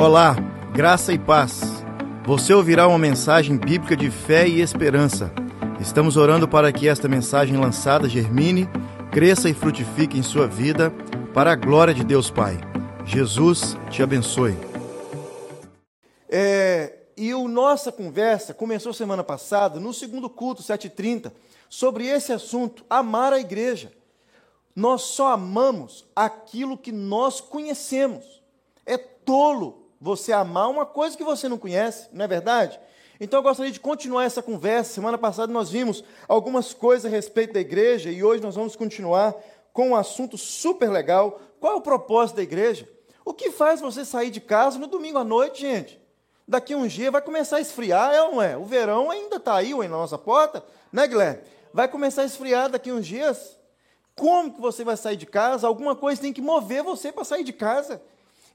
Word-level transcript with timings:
Olá, 0.00 0.36
graça 0.72 1.12
e 1.12 1.18
paz. 1.18 1.60
Você 2.24 2.54
ouvirá 2.54 2.86
uma 2.86 3.00
mensagem 3.00 3.56
bíblica 3.56 3.96
de 3.96 4.12
fé 4.12 4.46
e 4.46 4.60
esperança. 4.60 5.32
Estamos 5.80 6.16
orando 6.16 6.46
para 6.46 6.72
que 6.72 6.86
esta 6.86 7.08
mensagem 7.08 7.56
lançada 7.56 8.08
germine, 8.08 8.68
cresça 9.10 9.48
e 9.48 9.54
frutifique 9.54 10.16
em 10.16 10.22
sua 10.22 10.46
vida, 10.46 10.92
para 11.34 11.50
a 11.50 11.56
glória 11.56 11.92
de 11.92 12.04
Deus 12.04 12.30
Pai. 12.30 12.60
Jesus 13.04 13.76
te 13.90 14.00
abençoe. 14.00 14.56
É, 16.28 16.94
e 17.16 17.32
a 17.32 17.48
nossa 17.48 17.90
conversa 17.90 18.54
começou 18.54 18.92
semana 18.92 19.24
passada, 19.24 19.80
no 19.80 19.92
segundo 19.92 20.30
culto, 20.30 20.62
7h30, 20.62 21.32
sobre 21.68 22.06
esse 22.06 22.32
assunto, 22.32 22.84
amar 22.88 23.32
a 23.32 23.40
igreja. 23.40 23.92
Nós 24.76 25.02
só 25.02 25.32
amamos 25.32 26.06
aquilo 26.14 26.78
que 26.78 26.92
nós 26.92 27.40
conhecemos. 27.40 28.40
É 28.86 28.96
tolo 28.96 29.77
você 30.00 30.32
amar 30.32 30.70
uma 30.70 30.86
coisa 30.86 31.16
que 31.16 31.24
você 31.24 31.48
não 31.48 31.58
conhece, 31.58 32.08
não 32.12 32.24
é 32.24 32.28
verdade? 32.28 32.78
Então 33.20 33.40
eu 33.40 33.42
gostaria 33.42 33.72
de 33.72 33.80
continuar 33.80 34.24
essa 34.24 34.42
conversa. 34.42 34.94
Semana 34.94 35.18
passada 35.18 35.52
nós 35.52 35.70
vimos 35.70 36.04
algumas 36.28 36.72
coisas 36.72 37.04
a 37.04 37.08
respeito 37.08 37.52
da 37.52 37.60
igreja 37.60 38.10
e 38.10 38.22
hoje 38.22 38.42
nós 38.42 38.54
vamos 38.54 38.76
continuar 38.76 39.34
com 39.72 39.90
um 39.90 39.96
assunto 39.96 40.38
super 40.38 40.90
legal. 40.90 41.40
Qual 41.60 41.72
é 41.72 41.76
o 41.76 41.80
propósito 41.80 42.36
da 42.36 42.42
igreja? 42.42 42.88
O 43.24 43.34
que 43.34 43.50
faz 43.50 43.80
você 43.80 44.04
sair 44.04 44.30
de 44.30 44.40
casa 44.40 44.78
no 44.78 44.86
domingo 44.86 45.18
à 45.18 45.24
noite, 45.24 45.62
gente? 45.62 46.00
Daqui 46.46 46.74
um 46.74 46.86
dia 46.86 47.10
vai 47.10 47.20
começar 47.20 47.56
a 47.56 47.60
esfriar, 47.60 48.14
é 48.14 48.22
ou 48.22 48.32
não 48.32 48.42
é? 48.42 48.56
O 48.56 48.64
verão 48.64 49.10
ainda 49.10 49.36
está 49.36 49.54
aí 49.56 49.74
na 49.74 49.88
nossa 49.88 50.16
porta, 50.16 50.64
né, 50.90 51.06
Guilherme? 51.06 51.42
Vai 51.74 51.88
começar 51.88 52.22
a 52.22 52.24
esfriar 52.24 52.70
daqui 52.70 52.90
uns 52.90 53.06
dias. 53.06 53.58
Como 54.16 54.54
que 54.54 54.60
você 54.60 54.82
vai 54.82 54.96
sair 54.96 55.16
de 55.16 55.26
casa? 55.26 55.66
Alguma 55.66 55.94
coisa 55.94 56.22
tem 56.22 56.32
que 56.32 56.40
mover 56.40 56.82
você 56.82 57.12
para 57.12 57.24
sair 57.24 57.44
de 57.44 57.52
casa. 57.52 58.00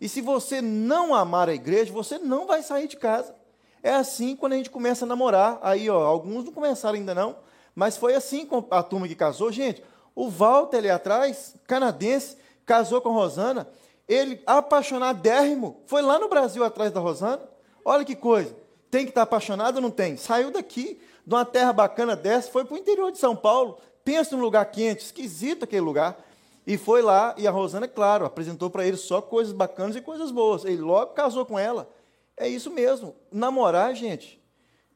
E 0.04 0.10
se 0.10 0.20
você 0.20 0.62
não 0.62 1.16
amar 1.16 1.48
a 1.48 1.54
igreja, 1.54 1.94
você 1.94 2.18
não 2.18 2.46
vai 2.46 2.62
sair 2.62 2.90
de 2.90 2.98
casa. 2.98 3.34
É 3.82 3.94
assim 3.94 4.36
quando 4.36 4.52
a 4.52 4.58
gente 4.58 4.70
começa 4.70 5.06
a 5.06 5.08
namorar. 5.08 5.60
Aí, 5.62 5.90
ó, 5.90 5.98
alguns 6.04 6.44
não 6.44 6.52
começaram 6.52 6.96
ainda 6.96 7.16
não, 7.16 7.38
mas 7.74 7.96
foi 7.96 8.14
assim 8.14 8.46
com 8.46 8.68
a 8.70 8.84
turma 8.84 9.08
que 9.08 9.16
casou. 9.16 9.50
Gente, 9.50 9.82
o 10.14 10.30
Walter 10.30 10.80
ali 10.80 10.90
atrás, 10.90 11.56
canadense, 11.66 12.36
casou 12.66 13.00
com 13.00 13.14
Rosana. 13.14 13.66
Ele, 14.06 14.44
apaixonadérrimo, 14.46 15.82
foi 15.86 16.02
lá 16.02 16.20
no 16.20 16.28
Brasil 16.28 16.66
atrás 16.66 16.92
da 16.92 17.00
Rosana. 17.00 17.42
Olha 17.86 18.04
que 18.04 18.14
coisa. 18.14 18.54
Tem 18.92 19.06
que 19.06 19.12
estar 19.12 19.22
apaixonado 19.22 19.78
ou 19.78 19.82
não 19.82 19.90
tem? 19.90 20.18
Saiu 20.18 20.52
daqui, 20.52 21.00
de 21.26 21.34
uma 21.34 21.46
terra 21.46 21.72
bacana 21.72 22.14
dessa, 22.14 22.52
foi 22.52 22.66
para 22.66 22.76
o 22.76 22.78
interior 22.78 23.10
de 23.10 23.20
São 23.20 23.38
Paulo. 23.38 23.78
Pensa 24.04 24.36
num 24.36 24.42
lugar 24.42 24.66
quente, 24.66 25.06
esquisito 25.06 25.64
aquele 25.64 25.80
lugar. 25.80 26.18
E 26.66 26.78
foi 26.78 27.02
lá, 27.02 27.36
e 27.38 27.46
a 27.46 27.52
Rosana, 27.52 27.88
claro, 27.88 28.26
apresentou 28.26 28.70
para 28.70 28.86
ele 28.86 28.96
só 28.96 29.22
coisas 29.22 29.54
bacanas 29.54 29.96
e 29.96 30.02
coisas 30.02 30.32
boas. 30.32 30.64
Ele 30.64 30.82
logo 30.82 31.14
casou 31.14 31.46
com 31.46 31.60
ela. 31.60 31.90
É 32.38 32.48
isso 32.48 32.72
mesmo. 32.72 33.16
Namorar, 33.32 33.94
gente. 33.94 34.42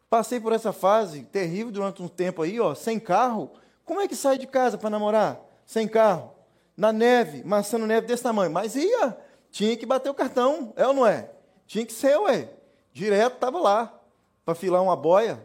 Passei 0.10 0.40
por 0.40 0.54
essa 0.54 0.72
fase 0.72 1.24
terrível 1.24 1.72
durante 1.72 2.02
um 2.02 2.08
tempo 2.08 2.42
aí, 2.42 2.60
ó, 2.60 2.74
sem 2.74 3.00
carro. 3.00 3.52
Como 3.84 4.00
é 4.00 4.08
que 4.08 4.16
sai 4.16 4.38
de 4.38 4.48
casa 4.48 4.78
para 4.78 4.90
namorar? 4.90 5.42
Sem 5.66 5.88
carro. 5.88 6.32
Na 6.76 6.94
neve, 6.94 7.44
maçã 7.44 7.78
neve 7.78 8.08
desse 8.08 8.24
tamanho. 8.24 8.52
Mas 8.52 8.76
ia, 8.76 9.18
tinha 9.52 9.76
que 9.76 9.86
bater 9.86 10.10
o 10.10 10.14
cartão, 10.14 10.72
é 10.78 10.88
ou 10.88 10.94
não 10.94 11.06
é? 11.06 11.32
Tinha 11.66 11.86
que 11.86 11.92
ser, 11.92 12.18
ué. 12.20 12.50
Direto 12.94 13.36
estava 13.36 13.60
lá, 13.60 14.02
para 14.46 14.56
filar 14.56 14.82
uma 14.82 14.96
boia. 14.96 15.44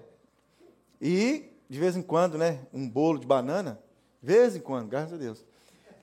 E, 1.01 1.51
de 1.69 1.79
vez 1.81 1.97
em 1.97 2.03
quando, 2.03 2.39
né, 2.39 2.61
um 2.73 2.89
bolo 2.89 3.19
de 3.19 3.27
banana. 3.27 3.81
De 4.23 4.33
vez 4.33 4.55
em 4.55 4.61
quando, 4.61 4.87
graças 4.87 5.15
a 5.15 5.17
Deus. 5.17 5.45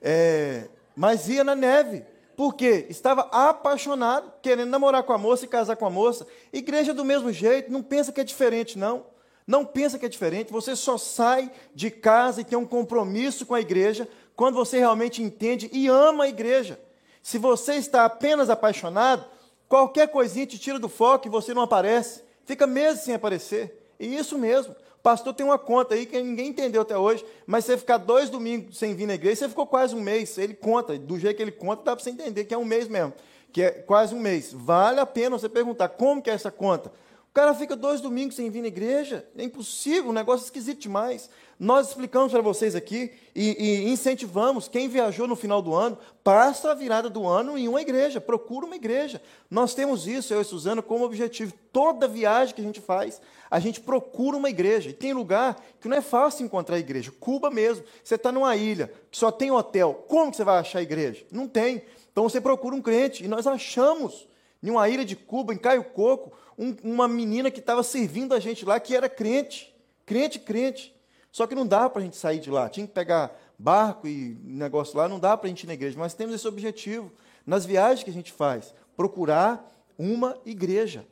É, 0.00 0.68
mas 0.94 1.28
ia 1.28 1.44
na 1.44 1.54
neve. 1.54 2.04
Por 2.36 2.54
quê? 2.54 2.86
Estava 2.88 3.28
apaixonado, 3.30 4.32
querendo 4.40 4.70
namorar 4.70 5.02
com 5.02 5.12
a 5.12 5.18
moça 5.18 5.44
e 5.44 5.48
casar 5.48 5.76
com 5.76 5.84
a 5.84 5.90
moça. 5.90 6.26
Igreja 6.52 6.94
do 6.94 7.04
mesmo 7.04 7.30
jeito, 7.30 7.70
não 7.70 7.82
pensa 7.82 8.12
que 8.12 8.20
é 8.20 8.24
diferente, 8.24 8.78
não. 8.78 9.04
Não 9.46 9.64
pensa 9.64 9.98
que 9.98 10.06
é 10.06 10.08
diferente. 10.08 10.52
Você 10.52 10.74
só 10.74 10.96
sai 10.96 11.50
de 11.74 11.90
casa 11.90 12.40
e 12.40 12.44
tem 12.44 12.56
um 12.56 12.64
compromisso 12.64 13.44
com 13.44 13.54
a 13.54 13.60
igreja 13.60 14.08
quando 14.34 14.54
você 14.54 14.78
realmente 14.78 15.22
entende 15.22 15.68
e 15.72 15.86
ama 15.88 16.24
a 16.24 16.28
igreja. 16.28 16.80
Se 17.22 17.36
você 17.36 17.74
está 17.74 18.06
apenas 18.06 18.48
apaixonado, 18.48 19.26
qualquer 19.68 20.08
coisinha 20.08 20.46
te 20.46 20.58
tira 20.58 20.78
do 20.78 20.88
foco 20.88 21.26
e 21.26 21.30
você 21.30 21.52
não 21.52 21.62
aparece. 21.62 22.22
Fica 22.46 22.66
meses 22.66 23.02
sem 23.02 23.14
aparecer. 23.14 23.92
E 23.98 24.16
isso 24.16 24.38
mesmo. 24.38 24.74
Pastor 25.02 25.32
tem 25.32 25.46
uma 25.46 25.58
conta 25.58 25.94
aí 25.94 26.04
que 26.04 26.20
ninguém 26.20 26.48
entendeu 26.48 26.82
até 26.82 26.96
hoje, 26.96 27.24
mas 27.46 27.64
você 27.64 27.76
ficar 27.78 27.96
dois 27.96 28.28
domingos 28.28 28.76
sem 28.76 28.94
vir 28.94 29.06
na 29.06 29.14
igreja, 29.14 29.36
você 29.36 29.48
ficou 29.48 29.66
quase 29.66 29.94
um 29.94 30.00
mês. 30.00 30.36
Ele 30.36 30.54
conta, 30.54 30.98
do 30.98 31.18
jeito 31.18 31.36
que 31.36 31.42
ele 31.42 31.52
conta, 31.52 31.82
dá 31.82 31.96
para 31.96 32.04
você 32.04 32.10
entender 32.10 32.44
que 32.44 32.52
é 32.52 32.58
um 32.58 32.64
mês 32.64 32.86
mesmo, 32.86 33.14
que 33.52 33.62
é 33.62 33.70
quase 33.70 34.14
um 34.14 34.20
mês. 34.20 34.52
Vale 34.52 35.00
a 35.00 35.06
pena 35.06 35.38
você 35.38 35.48
perguntar 35.48 35.88
como 35.88 36.20
que 36.20 36.28
é 36.28 36.34
essa 36.34 36.50
conta. 36.50 36.92
O 37.30 37.32
cara 37.32 37.54
fica 37.54 37.76
dois 37.76 38.00
domingos 38.00 38.34
sem 38.34 38.50
vir 38.50 38.60
na 38.60 38.66
igreja, 38.66 39.24
é 39.38 39.44
impossível, 39.44 40.10
um 40.10 40.12
negócio 40.12 40.44
esquisito 40.44 40.80
demais. 40.80 41.30
Nós 41.60 41.88
explicamos 41.88 42.32
para 42.32 42.42
vocês 42.42 42.74
aqui 42.74 43.12
e, 43.36 43.84
e, 43.84 43.88
incentivamos 43.88 44.66
quem 44.66 44.88
viajou 44.88 45.28
no 45.28 45.36
final 45.36 45.62
do 45.62 45.72
ano, 45.72 45.96
passa 46.24 46.72
a 46.72 46.74
virada 46.74 47.08
do 47.08 47.28
ano 47.28 47.56
em 47.56 47.68
uma 47.68 47.80
igreja, 47.80 48.20
procura 48.20 48.66
uma 48.66 48.74
igreja. 48.74 49.22
Nós 49.48 49.74
temos 49.74 50.08
isso, 50.08 50.34
eu 50.34 50.40
e 50.40 50.44
Suzana, 50.44 50.82
como 50.82 51.04
objetivo. 51.04 51.52
Toda 51.72 52.08
viagem 52.08 52.52
que 52.52 52.62
a 52.62 52.64
gente 52.64 52.80
faz, 52.80 53.20
a 53.48 53.60
gente 53.60 53.80
procura 53.80 54.36
uma 54.36 54.50
igreja. 54.50 54.90
E 54.90 54.92
tem 54.92 55.12
lugar 55.12 55.56
que 55.80 55.86
não 55.86 55.98
é 55.98 56.00
fácil 56.00 56.44
encontrar 56.44 56.80
igreja. 56.80 57.12
Cuba 57.20 57.48
mesmo. 57.48 57.84
Você 58.02 58.16
está 58.16 58.32
numa 58.32 58.56
ilha 58.56 58.92
que 59.08 59.16
só 59.16 59.30
tem 59.30 59.52
hotel. 59.52 60.04
Como 60.08 60.32
que 60.32 60.36
você 60.36 60.44
vai 60.44 60.58
achar 60.58 60.82
igreja? 60.82 61.24
Não 61.30 61.46
tem. 61.46 61.82
Então 62.10 62.28
você 62.28 62.40
procura 62.40 62.74
um 62.74 62.82
crente. 62.82 63.22
E 63.24 63.28
nós 63.28 63.46
achamos, 63.46 64.26
em 64.60 64.70
uma 64.70 64.88
ilha 64.88 65.04
de 65.04 65.14
Cuba, 65.14 65.54
em 65.54 65.58
Caio 65.58 65.84
Coco, 65.84 66.32
um, 66.60 66.76
uma 66.84 67.08
menina 67.08 67.50
que 67.50 67.58
estava 67.58 67.82
servindo 67.82 68.34
a 68.34 68.38
gente 68.38 68.66
lá, 68.66 68.78
que 68.78 68.94
era 68.94 69.08
crente, 69.08 69.74
crente, 70.04 70.38
crente. 70.38 70.94
Só 71.32 71.46
que 71.46 71.54
não 71.54 71.66
dá 71.66 71.88
para 71.88 72.02
a 72.02 72.04
gente 72.04 72.16
sair 72.16 72.38
de 72.38 72.50
lá, 72.50 72.68
tinha 72.68 72.86
que 72.86 72.92
pegar 72.92 73.34
barco 73.58 74.06
e 74.06 74.36
negócio 74.44 74.98
lá, 74.98 75.08
não 75.08 75.18
dá 75.18 75.36
para 75.36 75.46
a 75.46 75.48
gente 75.48 75.64
ir 75.64 75.66
na 75.66 75.74
igreja, 75.74 75.98
mas 75.98 76.12
temos 76.12 76.34
esse 76.34 76.46
objetivo, 76.46 77.10
nas 77.46 77.64
viagens 77.64 78.04
que 78.04 78.10
a 78.10 78.12
gente 78.12 78.30
faz, 78.30 78.74
procurar 78.94 79.66
uma 79.98 80.36
igreja. 80.44 81.06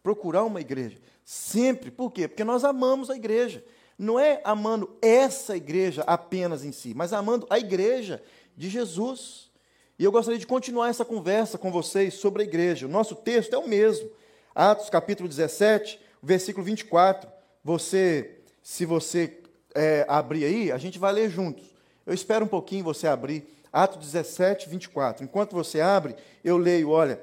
Procurar 0.00 0.44
uma 0.44 0.60
igreja. 0.60 0.98
Sempre. 1.24 1.90
Por 1.90 2.12
quê? 2.12 2.28
Porque 2.28 2.44
nós 2.44 2.62
amamos 2.62 3.10
a 3.10 3.16
igreja. 3.16 3.64
Não 3.98 4.20
é 4.20 4.40
amando 4.44 4.96
essa 5.00 5.56
igreja 5.56 6.04
apenas 6.06 6.64
em 6.64 6.72
si, 6.72 6.92
mas 6.94 7.12
amando 7.12 7.46
a 7.48 7.58
igreja 7.58 8.22
de 8.56 8.68
Jesus. 8.68 9.50
E 9.98 10.04
eu 10.04 10.12
gostaria 10.12 10.38
de 10.38 10.46
continuar 10.46 10.88
essa 10.88 11.04
conversa 11.04 11.56
com 11.56 11.72
vocês 11.72 12.14
sobre 12.14 12.42
a 12.42 12.44
igreja. 12.44 12.86
O 12.86 12.90
nosso 12.90 13.14
texto 13.14 13.54
é 13.54 13.58
o 13.58 13.66
mesmo. 13.66 14.10
Atos 14.54 14.88
capítulo 14.88 15.28
17, 15.28 15.98
versículo 16.22 16.64
24. 16.64 17.28
Você, 17.64 18.38
se 18.62 18.86
você 18.86 19.40
é, 19.74 20.04
abrir 20.08 20.44
aí, 20.44 20.70
a 20.70 20.78
gente 20.78 20.96
vai 20.96 21.12
ler 21.12 21.28
juntos. 21.28 21.74
Eu 22.06 22.14
espero 22.14 22.44
um 22.44 22.48
pouquinho 22.48 22.84
você 22.84 23.08
abrir. 23.08 23.44
Atos 23.72 23.98
17, 23.98 24.68
24. 24.68 25.24
Enquanto 25.24 25.54
você 25.54 25.80
abre, 25.80 26.14
eu 26.44 26.56
leio, 26.56 26.90
olha. 26.90 27.20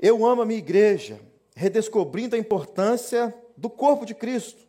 Eu 0.00 0.26
amo 0.26 0.42
a 0.42 0.46
minha 0.46 0.58
igreja, 0.58 1.20
redescobrindo 1.54 2.34
a 2.34 2.38
importância 2.38 3.32
do 3.56 3.70
corpo 3.70 4.04
de 4.04 4.14
Cristo. 4.14 4.62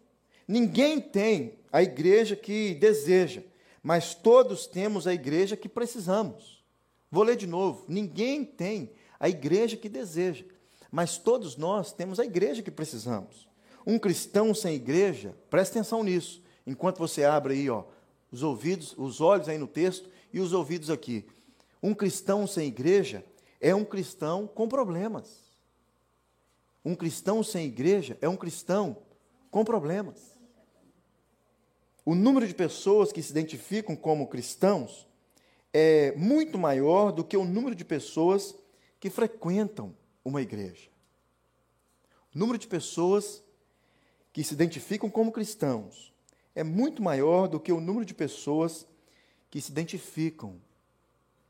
Ninguém 0.47 1.01
tem 1.01 1.57
a 1.71 1.81
igreja 1.81 2.35
que 2.35 2.75
deseja, 2.75 3.41
mas 3.81 4.13
todos 4.13 4.67
temos 4.67 5.07
a 5.07 5.13
igreja 5.13 5.57
que 5.57 5.69
precisamos. 5.69 6.63
Vou 7.09 7.23
ler 7.23 7.37
de 7.37 7.47
novo. 7.47 7.85
Ninguém 7.87 8.45
tem 8.45 8.91
a 9.19 9.29
igreja 9.29 9.75
que 9.75 9.89
deseja, 9.89 10.45
mas 10.91 11.17
todos 11.17 11.55
nós 11.55 11.93
temos 11.93 12.19
a 12.19 12.25
igreja 12.25 12.61
que 12.61 12.69
precisamos. 12.69 13.47
Um 13.87 13.97
cristão 13.97 14.53
sem 14.53 14.75
igreja, 14.75 15.35
preste 15.49 15.71
atenção 15.71 16.03
nisso, 16.03 16.43
enquanto 16.67 16.97
você 16.97 17.23
abre 17.23 17.53
aí, 17.53 17.69
ó, 17.69 17.85
os 18.31 18.43
ouvidos, 18.43 18.93
os 18.97 19.21
olhos 19.21 19.47
aí 19.47 19.57
no 19.57 19.67
texto 19.67 20.09
e 20.33 20.39
os 20.39 20.51
ouvidos 20.53 20.89
aqui. 20.89 21.25
Um 21.81 21.93
cristão 21.93 22.45
sem 22.45 22.67
igreja 22.67 23.25
é 23.59 23.73
um 23.73 23.85
cristão 23.85 24.45
com 24.45 24.67
problemas. 24.67 25.41
Um 26.83 26.95
cristão 26.95 27.41
sem 27.41 27.65
igreja 27.65 28.17
é 28.21 28.27
um 28.27 28.35
cristão 28.35 28.97
com 29.49 29.63
problemas. 29.63 30.37
O 32.03 32.15
número 32.15 32.47
de 32.47 32.53
pessoas 32.53 33.11
que 33.11 33.21
se 33.21 33.31
identificam 33.31 33.95
como 33.95 34.27
cristãos 34.27 35.07
é 35.73 36.13
muito 36.15 36.57
maior 36.57 37.11
do 37.11 37.23
que 37.23 37.37
o 37.37 37.45
número 37.45 37.75
de 37.75 37.85
pessoas 37.85 38.55
que 38.99 39.09
frequentam 39.09 39.95
uma 40.23 40.41
igreja. 40.41 40.89
O 42.33 42.39
número 42.39 42.57
de 42.57 42.67
pessoas 42.67 43.43
que 44.31 44.43
se 44.43 44.53
identificam 44.53 45.09
como 45.09 45.31
cristãos 45.31 46.13
é 46.55 46.63
muito 46.63 47.01
maior 47.01 47.47
do 47.47 47.59
que 47.59 47.71
o 47.71 47.81
número 47.81 48.05
de 48.05 48.13
pessoas 48.13 48.85
que 49.49 49.59
se 49.59 49.71
identificam, 49.71 50.55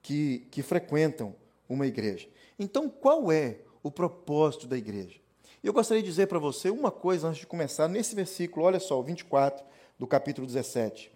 que, 0.01 0.47
que 0.51 0.63
frequentam 0.63 1.35
uma 1.69 1.85
igreja. 1.85 2.27
Então, 2.57 2.89
qual 2.89 3.31
é 3.31 3.59
o 3.83 3.91
propósito 3.91 4.67
da 4.67 4.77
igreja? 4.77 5.19
Eu 5.63 5.73
gostaria 5.73 6.01
de 6.01 6.09
dizer 6.09 6.27
para 6.27 6.39
você 6.39 6.71
uma 6.71 6.89
coisa 6.89 7.27
antes 7.27 7.41
de 7.41 7.47
começar, 7.47 7.87
nesse 7.87 8.15
versículo, 8.15 8.65
olha 8.65 8.79
só, 8.79 8.99
o 8.99 9.03
24 9.03 9.63
do 9.97 10.07
capítulo 10.07 10.47
17. 10.47 11.11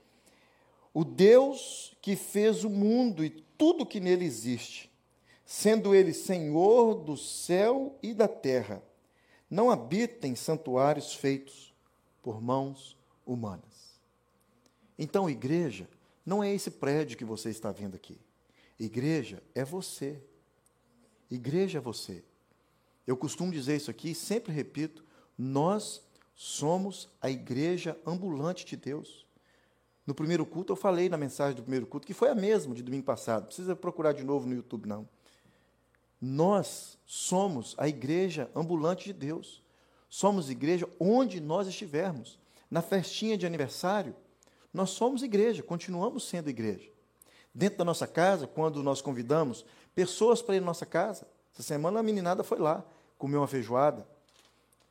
O 0.94 1.04
Deus 1.04 1.96
que 2.02 2.16
fez 2.16 2.64
o 2.64 2.70
mundo 2.70 3.26
e 3.26 3.30
tudo 3.30 3.86
que 3.86 4.00
nele 4.00 4.24
existe, 4.24 4.92
sendo 5.46 5.94
ele 5.94 6.14
Senhor 6.14 6.96
do 6.96 7.16
céu 7.16 7.98
e 8.02 8.14
da 8.14 8.28
terra. 8.28 8.82
Não 9.50 9.70
habita 9.70 10.28
em 10.28 10.36
santuários 10.36 11.14
feitos 11.14 11.74
por 12.24 12.42
mãos 12.42 12.98
humanas. 13.26 14.00
Então, 14.98 15.30
igreja, 15.30 15.88
não 16.26 16.44
é 16.44 16.54
esse 16.54 16.72
prédio 16.72 17.18
que 17.18 17.24
você 17.24 17.50
está 17.50 17.72
vendo 17.72 17.96
aqui. 17.96 18.20
Igreja 18.80 19.44
é 19.54 19.64
você. 19.64 20.20
Igreja 21.30 21.78
é 21.78 21.82
você. 21.82 22.24
Eu 23.06 23.16
costumo 23.16 23.52
dizer 23.52 23.76
isso 23.76 23.92
aqui, 23.92 24.16
sempre 24.16 24.52
repito: 24.52 25.06
nós 25.38 26.02
somos 26.34 27.08
a 27.22 27.30
igreja 27.30 27.98
ambulante 28.06 28.66
de 28.66 28.76
Deus. 28.76 29.26
No 30.08 30.14
primeiro 30.14 30.46
culto, 30.46 30.74
eu 30.74 30.78
falei 30.78 31.10
na 31.10 31.18
mensagem 31.18 31.56
do 31.56 31.64
primeiro 31.64 31.88
culto, 31.88 32.06
que 32.06 32.14
foi 32.14 32.30
a 32.30 32.36
mesma 32.36 32.74
de 32.76 32.84
domingo 32.84 33.06
passado. 33.06 33.42
Não 33.42 33.48
precisa 33.48 33.76
procurar 33.76 34.14
de 34.14 34.24
novo 34.24 34.48
no 34.48 34.56
YouTube, 34.56 34.88
não. 34.88 35.08
Nós 36.22 36.98
somos 37.06 37.76
a 37.78 37.88
igreja 37.88 38.50
ambulante 38.56 39.06
de 39.06 39.14
Deus. 39.14 39.64
Somos 40.10 40.50
igreja 40.50 40.88
onde 41.00 41.40
nós 41.40 41.68
estivermos. 41.68 42.40
Na 42.70 42.82
festinha 42.82 43.38
de 43.38 43.46
aniversário, 43.46 44.16
nós 44.74 44.90
somos 44.90 45.24
igreja, 45.24 45.64
continuamos 45.64 46.28
sendo 46.28 46.50
igreja. 46.50 46.90
Dentro 47.54 47.78
da 47.78 47.86
nossa 47.86 48.06
casa, 48.06 48.48
quando 48.48 48.84
nós 48.84 49.02
convidamos 49.02 49.66
pessoas 49.94 50.42
para 50.42 50.56
ir 50.56 50.60
na 50.60 50.66
nossa 50.66 50.86
casa, 50.86 51.28
essa 51.54 51.64
semana 51.64 52.00
a 52.00 52.04
meninada 52.04 52.44
foi 52.44 52.60
lá, 52.60 52.84
comeu 53.18 53.40
uma 53.40 53.48
feijoada. 53.48 54.06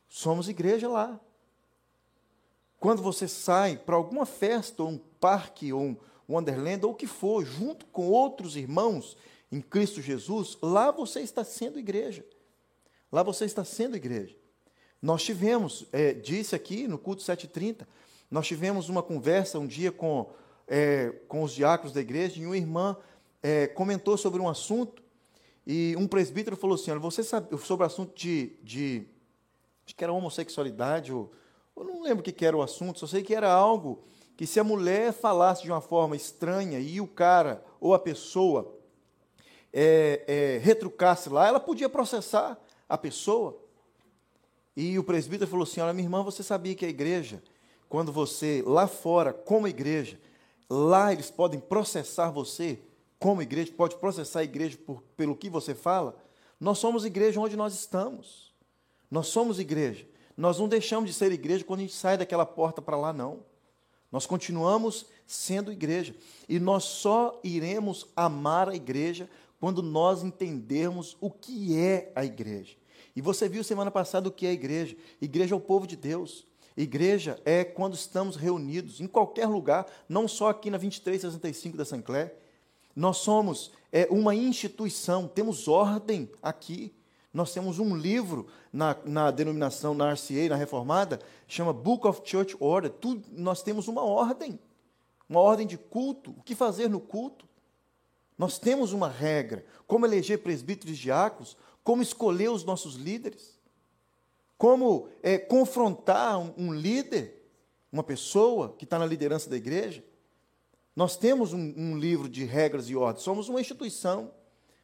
Somos 0.09 0.49
igreja 0.49 0.89
lá. 0.89 1.19
Quando 2.79 3.03
você 3.03 3.27
sai 3.27 3.77
para 3.77 3.95
alguma 3.95 4.25
festa, 4.25 4.81
ou 4.81 4.89
um 4.89 4.97
parque, 4.97 5.71
ou 5.71 5.81
um 5.81 5.97
Wonderland, 6.27 6.85
ou 6.85 6.93
o 6.93 6.95
que 6.95 7.05
for, 7.05 7.45
junto 7.45 7.85
com 7.87 8.07
outros 8.07 8.55
irmãos 8.55 9.15
em 9.51 9.61
Cristo 9.61 10.01
Jesus, 10.01 10.57
lá 10.61 10.91
você 10.91 11.21
está 11.21 11.43
sendo 11.43 11.79
igreja. 11.79 12.25
Lá 13.11 13.23
você 13.23 13.45
está 13.45 13.63
sendo 13.63 13.95
igreja. 13.95 14.35
Nós 15.01 15.23
tivemos, 15.23 15.85
é, 15.91 16.13
disse 16.13 16.55
aqui 16.55 16.87
no 16.87 16.97
culto 16.97 17.21
730, 17.21 17.87
nós 18.29 18.47
tivemos 18.47 18.89
uma 18.89 19.03
conversa 19.03 19.59
um 19.59 19.67
dia 19.67 19.91
com, 19.91 20.29
é, 20.67 21.09
com 21.27 21.43
os 21.43 21.53
diáconos 21.53 21.93
da 21.93 22.01
igreja 22.01 22.41
e 22.41 22.45
uma 22.45 22.57
irmã 22.57 22.97
é, 23.41 23.67
comentou 23.67 24.17
sobre 24.17 24.41
um 24.41 24.49
assunto 24.49 25.03
e 25.65 25.95
um 25.97 26.07
presbítero 26.07 26.57
falou 26.57 26.75
assim: 26.75 26.91
olha, 26.91 26.99
você 26.99 27.23
sabe 27.23 27.55
sobre 27.59 27.83
o 27.83 27.87
assunto 27.87 28.15
de, 28.15 28.57
de 28.63 29.07
acho 29.85 29.95
que 29.95 30.03
era 30.03 30.11
homossexualidade 30.11 31.13
ou 31.13 31.31
eu 31.77 31.83
não 31.83 32.01
lembro 32.01 32.21
o 32.21 32.23
que 32.23 32.45
era 32.45 32.55
o 32.55 32.61
assunto, 32.61 32.99
só 32.99 33.07
sei 33.07 33.21
que 33.21 33.35
era 33.35 33.51
algo 33.51 34.03
que 34.35 34.47
se 34.47 34.59
a 34.59 34.63
mulher 34.63 35.13
falasse 35.13 35.63
de 35.63 35.71
uma 35.71 35.81
forma 35.81 36.15
estranha 36.15 36.79
e 36.79 36.99
o 36.99 37.07
cara 37.07 37.63
ou 37.79 37.93
a 37.93 37.99
pessoa 37.99 38.74
é, 39.77 40.23
é, 40.25 40.57
retrucasse 40.59 41.27
lá, 41.27 41.45
ela 41.45 41.59
podia 41.59 41.89
processar 41.89 42.57
a 42.87 42.97
pessoa. 42.97 43.61
E 44.73 44.97
o 44.97 45.03
presbítero 45.03 45.51
falou 45.51 45.63
assim: 45.63 45.81
Olha, 45.81 45.91
minha 45.91 46.05
irmã, 46.05 46.23
você 46.23 46.41
sabia 46.41 46.73
que 46.73 46.85
a 46.85 46.89
igreja, 46.89 47.43
quando 47.89 48.09
você, 48.09 48.63
lá 48.65 48.87
fora, 48.87 49.33
como 49.33 49.67
igreja, 49.67 50.17
lá 50.69 51.11
eles 51.11 51.29
podem 51.29 51.59
processar 51.59 52.31
você, 52.31 52.79
como 53.19 53.41
igreja, 53.41 53.73
pode 53.75 53.97
processar 53.97 54.39
a 54.39 54.43
igreja 54.43 54.77
por, 54.77 55.03
pelo 55.17 55.35
que 55.35 55.49
você 55.49 55.75
fala? 55.75 56.15
Nós 56.57 56.77
somos 56.77 57.03
igreja 57.03 57.41
onde 57.41 57.57
nós 57.57 57.73
estamos. 57.73 58.53
Nós 59.11 59.27
somos 59.27 59.59
igreja. 59.59 60.07
Nós 60.37 60.57
não 60.57 60.69
deixamos 60.69 61.09
de 61.09 61.13
ser 61.13 61.33
igreja 61.33 61.65
quando 61.65 61.79
a 61.79 61.83
gente 61.83 61.95
sai 61.95 62.17
daquela 62.17 62.45
porta 62.45 62.81
para 62.81 62.95
lá, 62.95 63.11
não. 63.11 63.43
Nós 64.09 64.25
continuamos 64.25 65.05
sendo 65.27 65.71
igreja. 65.71 66.15
E 66.47 66.59
nós 66.59 66.85
só 66.85 67.39
iremos 67.43 68.07
amar 68.15 68.69
a 68.69 68.75
igreja 68.75 69.29
quando 69.59 69.81
nós 69.81 70.23
entendermos 70.23 71.17
o 71.19 71.29
que 71.29 71.77
é 71.77 72.11
a 72.15 72.23
igreja. 72.25 72.75
E 73.15 73.21
você 73.21 73.47
viu 73.47 73.63
semana 73.63 73.89
passada 73.89 74.27
o 74.27 74.31
que 74.31 74.45
é 74.45 74.49
a 74.49 74.53
igreja. 74.53 74.95
Igreja 75.21 75.55
é 75.55 75.57
o 75.57 75.61
povo 75.61 75.87
de 75.87 75.95
Deus. 75.95 76.45
Igreja 76.75 77.39
é 77.45 77.63
quando 77.63 77.93
estamos 77.93 78.35
reunidos 78.35 78.99
em 78.99 79.07
qualquer 79.07 79.47
lugar, 79.47 79.85
não 80.09 80.27
só 80.27 80.49
aqui 80.49 80.69
na 80.69 80.77
2365 80.77 81.77
da 81.77 81.85
Sancler. 81.85 82.35
Nós 82.93 83.17
somos 83.17 83.71
é, 83.91 84.07
uma 84.11 84.35
instituição, 84.35 85.27
temos 85.27 85.67
ordem 85.67 86.29
aqui. 86.41 86.93
Nós 87.33 87.53
temos 87.53 87.79
um 87.79 87.95
livro 87.95 88.47
na, 88.71 88.95
na 89.05 89.31
denominação, 89.31 89.93
na 89.93 90.13
RCA, 90.13 90.49
na 90.49 90.55
reformada, 90.55 91.19
chama 91.47 91.73
Book 91.73 92.07
of 92.07 92.21
Church 92.23 92.55
Order. 92.59 92.91
Tudo, 92.91 93.25
nós 93.31 93.61
temos 93.61 93.87
uma 93.87 94.03
ordem, 94.03 94.57
uma 95.27 95.39
ordem 95.41 95.67
de 95.67 95.77
culto. 95.77 96.31
O 96.31 96.43
que 96.43 96.55
fazer 96.55 96.89
no 96.89 96.99
culto? 96.99 97.45
Nós 98.37 98.59
temos 98.59 98.93
uma 98.93 99.09
regra. 99.09 99.65
Como 99.87 100.05
eleger 100.05 100.39
presbíteros 100.39 100.97
e 100.97 101.01
diáconos, 101.01 101.57
como 101.83 102.01
escolher 102.01 102.49
os 102.49 102.63
nossos 102.63 102.95
líderes, 102.95 103.59
como 104.57 105.09
é, 105.21 105.37
confrontar 105.37 106.37
um, 106.39 106.53
um, 106.57 106.73
líder, 106.73 107.47
uma 107.91 108.03
pessoa 108.03 108.73
que 108.77 108.83
está 108.83 108.97
na 108.97 109.05
liderança 109.05 109.49
da 109.49 109.55
igreja. 109.55 110.03
Nós 110.95 111.17
temos 111.17 111.53
um, 111.53 111.73
um 111.77 111.97
livro 111.97 112.27
de 112.27 112.45
regras 112.45 112.89
e 112.89 112.95
ordens, 112.95 113.23
somos 113.23 113.49
uma 113.49 113.59
instituição, 113.61 114.31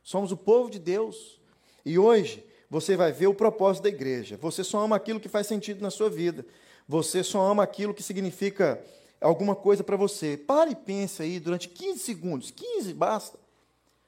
somos 0.03 0.31
o 0.31 0.37
povo 0.37 0.69
de 0.69 0.77
Deus. 0.77 1.39
E 1.85 1.97
hoje 1.97 2.45
você 2.69 2.95
vai 2.95 3.11
ver 3.11 3.27
o 3.27 3.33
propósito 3.33 3.83
da 3.83 3.89
igreja. 3.89 4.37
Você 4.37 4.63
só 4.63 4.79
ama 4.79 4.95
aquilo 4.95 5.19
que 5.19 5.29
faz 5.29 5.47
sentido 5.47 5.81
na 5.81 5.89
sua 5.89 6.09
vida. 6.09 6.45
Você 6.87 7.23
só 7.23 7.41
ama 7.41 7.63
aquilo 7.63 7.93
que 7.93 8.03
significa 8.03 8.83
alguma 9.21 9.55
coisa 9.55 9.83
para 9.83 9.95
você. 9.95 10.35
Pare 10.35 10.71
e 10.71 10.75
pense 10.75 11.21
aí 11.21 11.39
durante 11.39 11.69
15 11.69 11.99
segundos, 11.99 12.51
15 12.51 12.93
basta, 12.93 13.39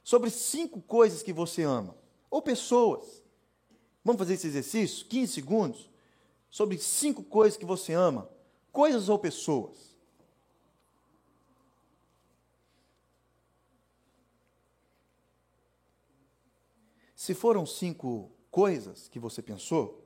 sobre 0.03 0.29
cinco 0.29 0.81
coisas 0.81 1.21
que 1.21 1.31
você 1.31 1.63
ama. 1.63 1.95
Ou 2.29 2.41
pessoas. 2.41 3.21
Vamos 4.03 4.19
fazer 4.19 4.33
esse 4.33 4.47
exercício? 4.47 5.05
15 5.05 5.31
segundos. 5.31 5.89
Sobre 6.49 6.77
cinco 6.77 7.23
coisas 7.23 7.57
que 7.57 7.65
você 7.65 7.93
ama. 7.93 8.29
Coisas 8.71 9.07
ou 9.07 9.17
pessoas. 9.19 9.93
Se 17.15 17.33
foram 17.33 17.65
cinco 17.65 18.29
coisas 18.51 19.07
que 19.07 19.17
você 19.17 19.41
pensou, 19.41 20.05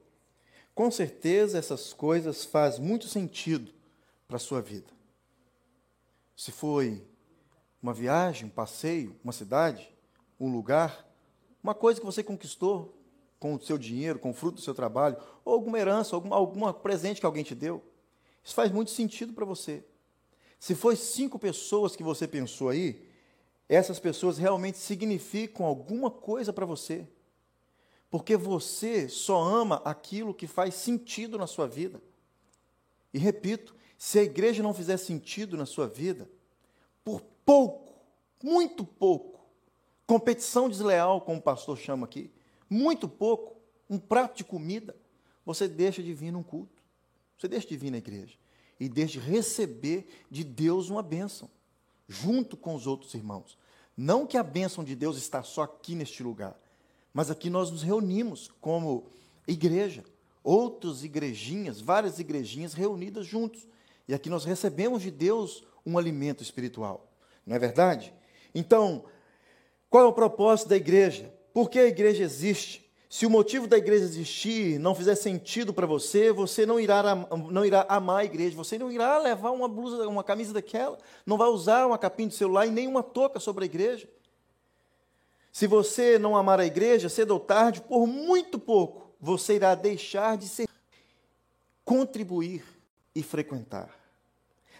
com 0.75 0.91
certeza 0.91 1.57
essas 1.57 1.91
coisas 1.91 2.45
fazem 2.45 2.85
muito 2.85 3.07
sentido 3.07 3.73
para 4.27 4.37
a 4.37 4.39
sua 4.39 4.61
vida. 4.61 4.96
Se 6.37 6.51
foi 6.51 7.03
uma 7.81 7.93
viagem, 7.93 8.45
um 8.45 8.49
passeio, 8.49 9.15
uma 9.23 9.33
cidade, 9.33 9.91
um 10.39 10.51
lugar, 10.51 11.03
uma 11.63 11.73
coisa 11.73 11.99
que 11.99 12.05
você 12.05 12.23
conquistou 12.23 12.95
com 13.39 13.55
o 13.55 13.61
seu 13.61 13.77
dinheiro, 13.77 14.19
com 14.19 14.29
o 14.29 14.33
fruto 14.33 14.57
do 14.57 14.61
seu 14.61 14.75
trabalho, 14.75 15.17
ou 15.43 15.55
alguma 15.55 15.79
herança, 15.79 16.15
algum 16.15 16.33
alguma 16.33 16.71
presente 16.71 17.19
que 17.19 17.25
alguém 17.25 17.43
te 17.43 17.55
deu, 17.55 17.83
isso 18.43 18.53
faz 18.53 18.71
muito 18.71 18.91
sentido 18.91 19.33
para 19.33 19.45
você. 19.45 19.83
Se 20.59 20.75
foi 20.75 20.95
cinco 20.95 21.39
pessoas 21.39 21.95
que 21.95 22.03
você 22.03 22.27
pensou 22.27 22.69
aí, 22.69 23.05
essas 23.67 23.99
pessoas 23.99 24.37
realmente 24.37 24.77
significam 24.77 25.65
alguma 25.65 26.09
coisa 26.09 26.53
para 26.53 26.65
você. 26.65 27.07
Porque 28.09 28.37
você 28.37 29.09
só 29.09 29.41
ama 29.41 29.81
aquilo 29.83 30.33
que 30.33 30.47
faz 30.47 30.75
sentido 30.75 31.37
na 31.37 31.47
sua 31.47 31.67
vida. 31.67 32.01
E 33.13 33.19
repito, 33.19 33.75
se 33.97 34.19
a 34.19 34.23
igreja 34.23 34.61
não 34.61 34.73
fizer 34.73 34.97
sentido 34.97 35.57
na 35.57 35.65
sua 35.65 35.87
vida, 35.87 36.29
por 37.03 37.21
pouco, 37.45 37.93
muito 38.43 38.85
pouco, 38.85 39.39
competição 40.05 40.69
desleal, 40.69 41.21
como 41.21 41.39
o 41.39 41.41
pastor 41.41 41.77
chama 41.77 42.05
aqui, 42.05 42.31
muito 42.69 43.07
pouco, 43.07 43.57
um 43.89 43.97
prato 43.97 44.37
de 44.37 44.43
comida, 44.43 44.95
você 45.45 45.67
deixa 45.67 46.03
de 46.03 46.13
vir 46.13 46.31
num 46.31 46.43
culto. 46.43 46.77
Você 47.37 47.47
deixa 47.47 47.67
de 47.67 47.77
vir 47.77 47.91
na 47.91 47.97
igreja. 47.97 48.35
E 48.79 48.89
deixa 48.89 49.19
de 49.19 49.25
receber 49.25 50.07
de 50.29 50.43
Deus 50.43 50.89
uma 50.89 51.01
bênção, 51.01 51.49
junto 52.07 52.57
com 52.57 52.75
os 52.75 52.85
outros 52.85 53.13
irmãos. 53.13 53.57
Não 53.95 54.27
que 54.27 54.37
a 54.37 54.43
bênção 54.43 54.83
de 54.83 54.95
Deus 54.95 55.17
está 55.17 55.41
só 55.41 55.63
aqui 55.63 55.95
neste 55.95 56.21
lugar, 56.21 56.59
mas 57.13 57.31
aqui 57.31 57.49
nós 57.49 57.71
nos 57.71 57.81
reunimos 57.81 58.51
como 58.61 59.07
igreja, 59.47 60.03
outras 60.43 61.03
igrejinhas, 61.03 61.81
várias 61.81 62.19
igrejinhas 62.19 62.73
reunidas 62.73 63.25
juntos. 63.25 63.67
E 64.07 64.13
aqui 64.13 64.29
nós 64.29 64.45
recebemos 64.45 65.01
de 65.01 65.11
Deus 65.11 65.63
um 65.85 65.97
alimento 65.97 66.41
espiritual. 66.41 67.11
Não 67.45 67.55
é 67.55 67.59
verdade? 67.59 68.13
Então, 68.53 69.05
qual 69.89 70.03
é 70.03 70.07
o 70.07 70.13
propósito 70.13 70.69
da 70.69 70.75
igreja? 70.75 71.33
Por 71.53 71.69
que 71.69 71.79
a 71.79 71.87
igreja 71.87 72.23
existe? 72.23 72.87
Se 73.09 73.25
o 73.25 73.29
motivo 73.29 73.67
da 73.67 73.77
igreja 73.77 74.03
existir 74.03 74.77
não 74.79 74.93
fizer 74.93 75.15
sentido 75.15 75.73
para 75.73 75.87
você, 75.87 76.31
você 76.31 76.65
não 76.65 76.77
irá, 76.77 77.15
não 77.49 77.65
irá 77.65 77.85
amar 77.87 78.19
a 78.19 78.25
igreja, 78.25 78.55
você 78.55 78.77
não 78.77 78.91
irá 78.91 79.17
levar 79.17 79.51
uma 79.51 79.67
blusa, 79.67 80.07
uma 80.07 80.23
camisa 80.23 80.53
daquela, 80.53 80.97
não 81.25 81.37
vai 81.37 81.47
usar 81.47 81.87
uma 81.87 81.97
capinha 81.97 82.27
de 82.27 82.35
celular 82.35 82.65
e 82.65 82.71
nem 82.71 82.85
uma 82.85 83.01
touca 83.01 83.39
sobre 83.39 83.63
a 83.63 83.65
igreja. 83.65 84.09
Se 85.53 85.67
você 85.67 86.19
não 86.19 86.35
amar 86.35 86.59
a 86.59 86.65
igreja, 86.65 87.07
cedo 87.07 87.31
ou 87.31 87.39
tarde, 87.39 87.81
por 87.81 88.05
muito 88.05 88.59
pouco, 88.59 89.09
você 89.19 89.55
irá 89.55 89.73
deixar 89.73 90.37
de 90.37 90.47
ser, 90.47 90.67
contribuir 91.85 92.63
e 93.15 93.23
frequentar. 93.23 93.96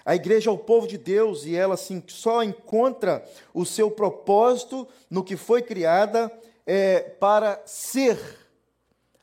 A 0.08 0.16
igreja 0.16 0.50
é 0.50 0.54
o 0.54 0.58
povo 0.58 0.88
de 0.88 0.98
Deus 0.98 1.44
e 1.44 1.54
ela 1.54 1.74
assim, 1.74 2.02
só 2.08 2.42
encontra 2.42 3.30
o 3.54 3.66
seu 3.66 3.92
propósito 3.92 4.88
no 5.10 5.22
que 5.22 5.36
foi 5.36 5.62
criada 5.62 6.32
é, 6.66 7.02
para 7.02 7.62
ser. 7.66 8.18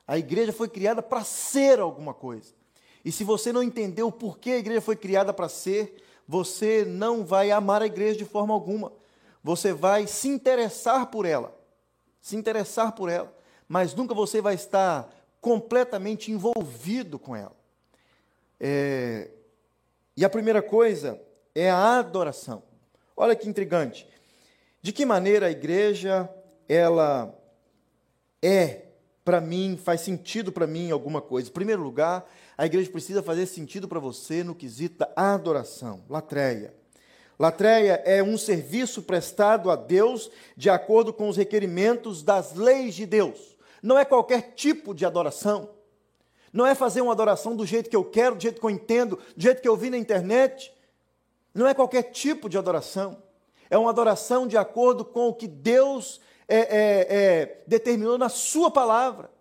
A 0.07 0.19
igreja 0.19 0.53
foi 0.53 0.69
criada 0.69 1.03
para 1.03 1.25
ser 1.25 1.81
alguma 1.81 2.13
coisa. 2.13 2.53
E 3.03 3.11
se 3.11 3.25
você 3.25 3.51
não 3.51 3.63
entendeu 3.63 4.09
o 4.09 4.13
porquê 4.13 4.51
a 4.51 4.59
igreja 4.59 4.83
foi 4.83 4.95
criada 4.95 5.33
para 5.33 5.49
ser, 5.49 6.05
você 6.29 6.85
não 6.85 7.25
vai 7.25 7.51
amar 7.51 7.81
a 7.81 7.87
igreja 7.87 8.19
de 8.19 8.27
forma 8.27 8.53
alguma. 8.53 8.93
Você 9.43 9.73
vai 9.73 10.07
se 10.07 10.29
interessar 10.29 11.07
por 11.07 11.25
ela, 11.25 11.59
se 12.21 12.37
interessar 12.37 12.93
por 12.93 13.09
ela, 13.09 13.35
mas 13.67 13.95
nunca 13.95 14.13
você 14.13 14.39
vai 14.43 14.55
estar 14.55 15.11
completamente 15.41 16.31
envolvido 16.31 17.19
com 17.19 17.35
ela. 17.35 17.57
É, 18.61 19.31
e 20.17 20.25
a 20.25 20.31
primeira 20.31 20.63
coisa 20.63 21.21
é 21.55 21.71
a 21.71 21.99
adoração. 21.99 22.63
Olha 23.17 23.35
que 23.35 23.49
intrigante. 23.49 24.09
De 24.83 24.93
que 24.93 25.07
maneira 25.07 25.47
a 25.47 25.51
igreja 25.51 26.29
ela 26.69 27.35
é 28.43 28.83
para 29.25 29.41
mim, 29.41 29.79
faz 29.83 30.03
sentido 30.03 30.53
para 30.53 30.67
mim 30.67 30.91
alguma 30.91 31.21
coisa? 31.21 31.49
Em 31.49 31.53
primeiro 31.53 31.83
lugar, 31.83 32.29
a 32.57 32.67
igreja 32.67 32.91
precisa 32.91 33.23
fazer 33.23 33.47
sentido 33.47 33.89
para 33.89 33.99
você 33.99 34.45
no 34.45 34.55
quesito 34.55 34.99
da 34.99 35.11
adoração, 35.17 36.05
latreia. 36.09 36.75
Latreia 37.39 38.03
é 38.05 38.23
um 38.23 38.39
serviço 38.39 39.03
prestado 39.03 39.71
a 39.71 39.77
Deus 39.77 40.31
de 40.57 40.71
acordo 40.71 41.13
com 41.13 41.29
os 41.29 41.37
requerimentos 41.37 42.23
das 42.23 42.55
leis 42.55 42.95
de 42.95 43.07
Deus. 43.07 43.57
Não 43.83 43.99
é 43.99 44.05
qualquer 44.05 44.53
tipo 44.55 44.95
de 44.95 45.05
adoração. 45.05 45.74
Não 46.55 46.65
é 46.65 46.73
fazer 46.73 47.01
uma 47.01 47.11
adoração 47.11 47.57
do 47.57 47.67
jeito 47.67 47.91
que 47.91 47.97
eu 47.97 48.05
quero, 48.05 48.37
do 48.37 48.41
jeito 48.41 48.61
que 48.61 48.65
eu 48.65 48.71
entendo, 48.71 49.19
do 49.37 49.43
jeito 49.43 49.61
que 49.61 49.69
eu 49.69 49.77
vi 49.77 49.91
na 49.91 49.99
internet. 49.99 50.73
Não 51.53 51.67
é 51.67 51.75
qualquer 51.75 52.05
tipo 52.05 52.49
de 52.49 52.57
adoração. 52.57 53.21
É 53.69 53.77
uma 53.77 53.91
adoração 53.91 54.47
de 54.47 54.57
acordo 54.57 55.05
com 55.05 55.27
o 55.27 55.35
que 55.35 55.49
Deus 55.49 56.21
é, 56.47 56.59
é, 56.59 57.07
é, 57.09 57.65
determinou 57.67 58.17
na 58.17 58.29
Sua 58.29 58.71
palavra. 58.71 59.33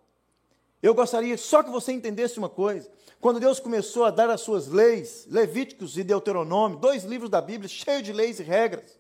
Eu 0.82 0.96
gostaria 0.96 1.38
só 1.38 1.62
que 1.62 1.70
você 1.70 1.92
entendesse 1.92 2.40
uma 2.40 2.50
coisa. 2.50 2.90
Quando 3.22 3.40
Deus 3.40 3.60
começou 3.60 4.06
a 4.06 4.10
dar 4.10 4.32
as 4.32 4.42
suas 4.42 4.68
leis, 4.68 5.28
Levíticos 5.30 5.96
e 6.00 6.04
Deuteronômio, 6.04 6.80
dois 6.80 7.04
livros 7.04 7.30
da 7.30 7.40
Bíblia 7.40 7.70
cheios 7.70 8.02
de 8.02 8.12
leis 8.12 8.40
e 8.40 8.44
regras. 8.44 9.00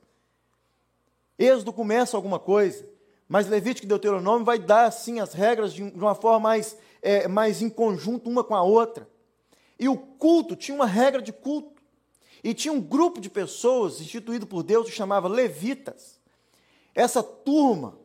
Êxodo 1.39 1.73
começa 1.73 2.15
alguma 2.15 2.37
coisa, 2.37 2.87
mas 3.27 3.47
Levítico 3.47 3.87
e 3.87 3.89
Deuteronômio 3.89 4.45
vai 4.45 4.59
dar, 4.59 4.85
assim, 4.85 5.19
as 5.19 5.33
regras 5.33 5.73
de 5.73 5.81
uma 5.81 6.13
forma 6.13 6.41
mais 6.41 6.77
é, 7.03 7.27
mais 7.27 7.61
em 7.61 7.69
conjunto 7.69 8.29
uma 8.29 8.43
com 8.43 8.55
a 8.55 8.63
outra. 8.63 9.07
E 9.77 9.89
o 9.89 9.97
culto 9.97 10.55
tinha 10.55 10.73
uma 10.73 10.87
regra 10.87 11.21
de 11.21 11.33
culto. 11.33 11.83
E 12.43 12.53
tinha 12.53 12.73
um 12.73 12.81
grupo 12.81 13.21
de 13.21 13.29
pessoas 13.29 14.01
instituído 14.01 14.47
por 14.47 14.63
Deus 14.63 14.87
que 14.89 14.95
chamava 14.95 15.27
levitas. 15.27 16.19
Essa 16.95 17.21
turma, 17.21 17.97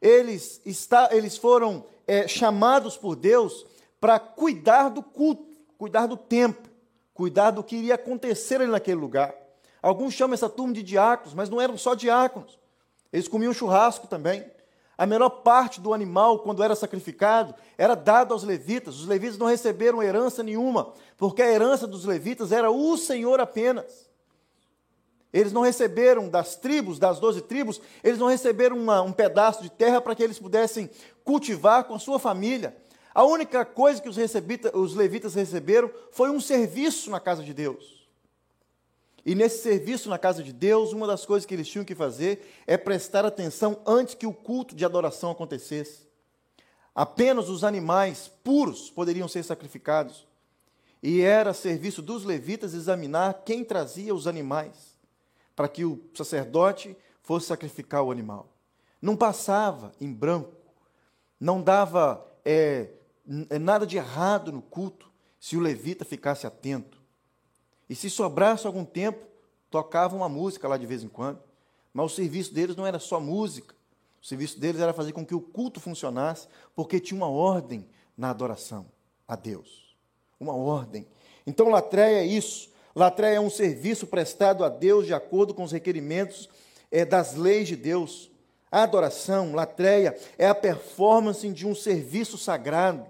eles, 0.00 0.60
está, 0.64 1.08
eles 1.12 1.36
foram 1.36 1.84
é, 2.06 2.26
chamados 2.26 2.96
por 2.96 3.14
Deus 3.14 3.66
para 4.00 4.18
cuidar 4.18 4.88
do 4.88 5.02
culto, 5.02 5.46
cuidar 5.76 6.06
do 6.06 6.16
templo, 6.16 6.70
cuidar 7.12 7.50
do 7.50 7.62
que 7.62 7.76
iria 7.76 7.94
acontecer 7.94 8.60
ali 8.60 8.70
naquele 8.70 9.00
lugar. 9.00 9.34
Alguns 9.82 10.14
chamam 10.14 10.34
essa 10.34 10.48
turma 10.48 10.72
de 10.72 10.82
diáconos, 10.82 11.34
mas 11.34 11.48
não 11.48 11.60
eram 11.60 11.76
só 11.76 11.94
diáconos. 11.94 12.58
Eles 13.12 13.28
comiam 13.28 13.52
churrasco 13.52 14.06
também. 14.06 14.44
A 15.00 15.06
melhor 15.06 15.30
parte 15.30 15.80
do 15.80 15.94
animal, 15.94 16.40
quando 16.40 16.62
era 16.62 16.76
sacrificado, 16.76 17.54
era 17.78 17.94
dado 17.94 18.34
aos 18.34 18.42
levitas. 18.42 18.96
Os 18.96 19.06
levitas 19.06 19.38
não 19.38 19.46
receberam 19.46 20.02
herança 20.02 20.42
nenhuma, 20.42 20.92
porque 21.16 21.40
a 21.40 21.50
herança 21.50 21.86
dos 21.86 22.04
levitas 22.04 22.52
era 22.52 22.70
o 22.70 22.98
Senhor 22.98 23.40
apenas. 23.40 24.10
Eles 25.32 25.54
não 25.54 25.62
receberam 25.62 26.28
das 26.28 26.54
tribos, 26.54 26.98
das 26.98 27.18
doze 27.18 27.40
tribos, 27.40 27.80
eles 28.04 28.18
não 28.18 28.26
receberam 28.26 28.76
uma, 28.76 29.00
um 29.00 29.10
pedaço 29.10 29.62
de 29.62 29.70
terra 29.70 30.02
para 30.02 30.14
que 30.14 30.22
eles 30.22 30.38
pudessem 30.38 30.90
cultivar 31.24 31.84
com 31.84 31.94
a 31.94 31.98
sua 31.98 32.18
família. 32.18 32.76
A 33.14 33.24
única 33.24 33.64
coisa 33.64 34.02
que 34.02 34.08
os, 34.10 34.18
os 34.74 34.94
levitas 34.94 35.34
receberam 35.34 35.90
foi 36.12 36.28
um 36.28 36.42
serviço 36.42 37.10
na 37.10 37.18
casa 37.18 37.42
de 37.42 37.54
Deus. 37.54 37.99
E 39.24 39.34
nesse 39.34 39.62
serviço 39.62 40.08
na 40.08 40.18
casa 40.18 40.42
de 40.42 40.52
Deus, 40.52 40.92
uma 40.92 41.06
das 41.06 41.26
coisas 41.26 41.46
que 41.46 41.54
eles 41.54 41.68
tinham 41.68 41.84
que 41.84 41.94
fazer 41.94 42.62
é 42.66 42.76
prestar 42.76 43.24
atenção 43.24 43.80
antes 43.86 44.14
que 44.14 44.26
o 44.26 44.32
culto 44.32 44.74
de 44.74 44.84
adoração 44.84 45.30
acontecesse. 45.30 46.08
Apenas 46.94 47.48
os 47.48 47.62
animais 47.62 48.30
puros 48.42 48.90
poderiam 48.90 49.28
ser 49.28 49.42
sacrificados. 49.42 50.26
E 51.02 51.20
era 51.22 51.54
serviço 51.54 52.02
dos 52.02 52.24
levitas 52.24 52.74
examinar 52.74 53.42
quem 53.44 53.64
trazia 53.64 54.14
os 54.14 54.26
animais, 54.26 54.98
para 55.56 55.68
que 55.68 55.84
o 55.84 56.02
sacerdote 56.14 56.96
fosse 57.22 57.46
sacrificar 57.46 58.02
o 58.02 58.10
animal. 58.10 58.48
Não 59.00 59.16
passava 59.16 59.92
em 60.00 60.12
branco, 60.12 60.52
não 61.38 61.62
dava 61.62 62.26
é, 62.44 62.90
nada 63.58 63.86
de 63.86 63.96
errado 63.96 64.52
no 64.52 64.60
culto 64.60 65.10
se 65.38 65.56
o 65.56 65.60
levita 65.60 66.04
ficasse 66.04 66.46
atento. 66.46 66.99
E 67.90 67.96
se 67.96 68.08
sobrasse 68.08 68.68
algum 68.68 68.84
tempo, 68.84 69.18
tocavam 69.68 70.20
uma 70.20 70.28
música 70.28 70.68
lá 70.68 70.78
de 70.78 70.86
vez 70.86 71.02
em 71.02 71.08
quando. 71.08 71.40
Mas 71.92 72.12
o 72.12 72.14
serviço 72.14 72.54
deles 72.54 72.76
não 72.76 72.86
era 72.86 73.00
só 73.00 73.18
música. 73.18 73.74
O 74.22 74.26
serviço 74.26 74.60
deles 74.60 74.80
era 74.80 74.92
fazer 74.92 75.12
com 75.12 75.26
que 75.26 75.34
o 75.34 75.40
culto 75.40 75.80
funcionasse, 75.80 76.46
porque 76.76 77.00
tinha 77.00 77.16
uma 77.16 77.28
ordem 77.28 77.84
na 78.16 78.30
adoração 78.30 78.86
a 79.26 79.34
Deus. 79.34 79.96
Uma 80.38 80.54
ordem. 80.54 81.04
Então, 81.44 81.68
latreia 81.68 82.18
é 82.18 82.24
isso. 82.24 82.70
Latreia 82.94 83.34
é 83.34 83.40
um 83.40 83.50
serviço 83.50 84.06
prestado 84.06 84.64
a 84.64 84.68
Deus 84.68 85.04
de 85.04 85.12
acordo 85.12 85.52
com 85.52 85.64
os 85.64 85.72
requerimentos 85.72 86.48
é, 86.92 87.04
das 87.04 87.34
leis 87.34 87.66
de 87.66 87.74
Deus. 87.74 88.30
A 88.70 88.84
adoração, 88.84 89.52
latreia, 89.52 90.16
é 90.38 90.46
a 90.46 90.54
performance 90.54 91.48
de 91.48 91.66
um 91.66 91.74
serviço 91.74 92.38
sagrado. 92.38 93.04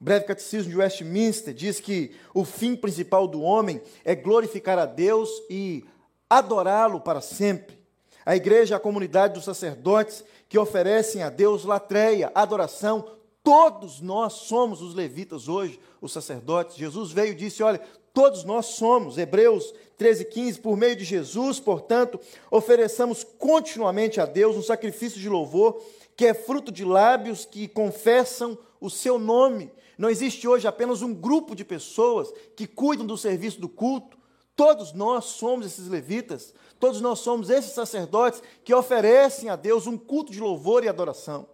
O 0.00 0.04
breve 0.04 0.24
catecismo 0.24 0.70
de 0.70 0.78
Westminster 0.78 1.52
diz 1.52 1.78
que 1.78 2.12
o 2.32 2.42
fim 2.42 2.74
principal 2.74 3.28
do 3.28 3.42
homem 3.42 3.82
é 4.02 4.14
glorificar 4.14 4.78
a 4.78 4.86
Deus 4.86 5.28
e 5.50 5.84
adorá-lo 6.28 7.02
para 7.02 7.20
sempre. 7.20 7.78
A 8.24 8.34
igreja 8.34 8.74
é 8.74 8.76
a 8.76 8.80
comunidade 8.80 9.34
dos 9.34 9.44
sacerdotes 9.44 10.24
que 10.48 10.58
oferecem 10.58 11.22
a 11.22 11.28
Deus 11.28 11.66
latreia, 11.66 12.32
adoração. 12.34 13.10
Todos 13.42 14.00
nós 14.00 14.32
somos 14.32 14.80
os 14.80 14.94
levitas 14.94 15.48
hoje, 15.48 15.78
os 16.00 16.12
sacerdotes. 16.12 16.76
Jesus 16.76 17.12
veio 17.12 17.32
e 17.32 17.36
disse: 17.36 17.62
Olha, 17.62 17.80
todos 18.14 18.42
nós 18.42 18.66
somos. 18.66 19.18
Hebreus 19.18 19.74
13, 19.98 20.24
15. 20.24 20.60
Por 20.60 20.78
meio 20.78 20.96
de 20.96 21.04
Jesus, 21.04 21.60
portanto, 21.60 22.18
ofereçamos 22.50 23.22
continuamente 23.22 24.18
a 24.18 24.24
Deus 24.24 24.56
um 24.56 24.62
sacrifício 24.62 25.20
de 25.20 25.28
louvor 25.28 25.78
que 26.16 26.26
é 26.26 26.34
fruto 26.34 26.70
de 26.70 26.84
lábios 26.84 27.44
que 27.44 27.68
confessam 27.68 28.58
o 28.80 28.88
seu 28.88 29.18
nome. 29.18 29.70
Não 30.00 30.08
existe 30.08 30.48
hoje 30.48 30.66
apenas 30.66 31.02
um 31.02 31.12
grupo 31.12 31.54
de 31.54 31.62
pessoas 31.62 32.32
que 32.56 32.66
cuidam 32.66 33.04
do 33.04 33.18
serviço 33.18 33.60
do 33.60 33.68
culto. 33.68 34.16
Todos 34.56 34.94
nós 34.94 35.26
somos 35.26 35.66
esses 35.66 35.88
levitas, 35.88 36.54
todos 36.78 37.02
nós 37.02 37.18
somos 37.18 37.50
esses 37.50 37.72
sacerdotes 37.72 38.42
que 38.64 38.74
oferecem 38.74 39.50
a 39.50 39.56
Deus 39.56 39.86
um 39.86 39.98
culto 39.98 40.32
de 40.32 40.40
louvor 40.40 40.84
e 40.84 40.88
adoração. 40.88 41.46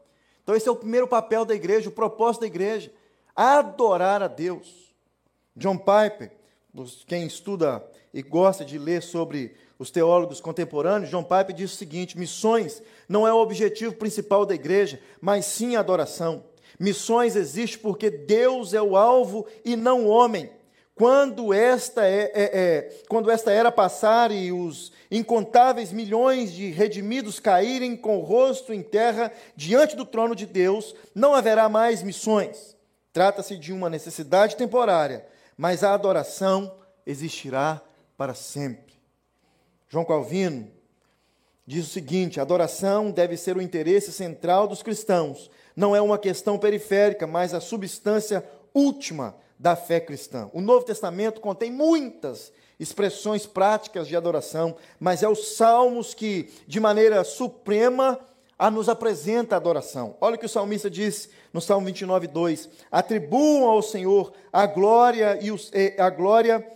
Então, 0.44 0.54
esse 0.54 0.68
é 0.68 0.70
o 0.70 0.76
primeiro 0.76 1.08
papel 1.08 1.44
da 1.44 1.56
igreja, 1.56 1.88
o 1.88 1.92
propósito 1.92 2.42
da 2.42 2.46
igreja: 2.46 2.92
adorar 3.34 4.22
a 4.22 4.28
Deus. 4.28 4.94
John 5.56 5.76
Piper, 5.76 6.30
quem 7.08 7.26
estuda 7.26 7.84
e 8.14 8.22
gosta 8.22 8.64
de 8.64 8.78
ler 8.78 9.02
sobre 9.02 9.56
os 9.76 9.90
teólogos 9.90 10.40
contemporâneos, 10.40 11.10
John 11.10 11.24
Piper 11.24 11.52
diz 11.52 11.72
o 11.72 11.76
seguinte: 11.76 12.16
missões 12.16 12.80
não 13.08 13.26
é 13.26 13.32
o 13.32 13.38
objetivo 13.42 13.96
principal 13.96 14.46
da 14.46 14.54
igreja, 14.54 15.00
mas 15.20 15.46
sim 15.46 15.74
a 15.74 15.80
adoração. 15.80 16.44
Missões 16.78 17.37
existe 17.37 17.78
porque 17.78 18.11
Deus 18.11 18.75
é 18.75 18.83
o 18.83 18.97
alvo 18.97 19.47
e 19.64 19.76
não 19.76 20.04
o 20.04 20.09
homem. 20.09 20.50
Quando 20.95 21.52
esta, 21.52 22.06
é, 22.06 22.33
é, 22.33 22.33
é, 22.35 23.02
quando 23.06 23.30
esta 23.30 23.52
era 23.52 23.71
passar 23.71 24.33
e 24.33 24.50
os 24.50 24.90
incontáveis 25.11 25.92
milhões 25.92 26.50
de 26.52 26.71
redimidos 26.71 27.38
caírem 27.38 27.95
com 27.95 28.18
o 28.18 28.23
rosto 28.23 28.73
em 28.73 28.83
terra 28.83 29.30
diante 29.54 29.95
do 29.95 30.06
trono 30.06 30.35
de 30.35 30.47
Deus, 30.47 30.95
não 31.14 31.35
haverá 31.35 31.68
mais 31.68 32.02
missões. 32.02 32.75
Trata-se 33.12 33.59
de 33.59 33.75
uma 33.75 33.90
necessidade 33.90 34.56
temporária, 34.56 35.26
mas 35.56 35.85
a 35.85 35.92
adoração 35.92 36.75
existirá 37.06 37.83
para 38.16 38.33
sempre. 38.33 38.95
João 39.88 40.04
Calvino 40.04 40.71
diz 41.66 41.87
o 41.87 41.90
seguinte: 41.90 42.40
a 42.40 42.42
adoração 42.42 43.11
deve 43.11 43.37
ser 43.37 43.56
o 43.56 43.62
interesse 43.62 44.12
central 44.12 44.66
dos 44.66 44.83
cristãos, 44.83 45.50
não 45.76 45.95
é 45.95 46.00
uma 46.00 46.18
questão 46.18 46.59
periférica, 46.59 47.26
mas 47.26 47.52
a 47.52 47.61
substância 47.61 48.42
última 48.73 49.37
da 49.59 49.76
fé 49.76 50.00
cristã. 50.00 50.50
O 50.52 50.61
Novo 50.61 50.85
Testamento 50.85 51.40
contém 51.40 51.71
muitas 51.71 52.50
expressões 52.80 53.47
práticas 53.47 54.09
de 54.09 54.16
adoração, 54.16 54.76
mas 54.99 55.23
é 55.23 55.28
os 55.28 55.56
salmos 55.56 56.14
que, 56.14 56.50
de 56.66 56.80
maneira 56.80 57.23
suprema, 57.25 58.18
a 58.59 58.71
nos 58.71 58.88
apresenta 58.88 59.54
a 59.54 59.59
adoração. 59.59 60.16
Olha 60.21 60.37
o 60.37 60.38
que 60.38 60.47
o 60.47 60.49
salmista 60.49 60.88
diz 60.88 61.28
no 61.52 61.61
Salmo 61.61 61.87
29, 61.87 62.26
2: 62.26 62.68
Atribuam 62.90 63.68
ao 63.68 63.83
Senhor 63.83 64.33
a 64.52 64.66
glória 64.66 65.38
e 65.42 65.50
os, 65.50 65.71
a 65.99 66.11
glória 66.11 66.66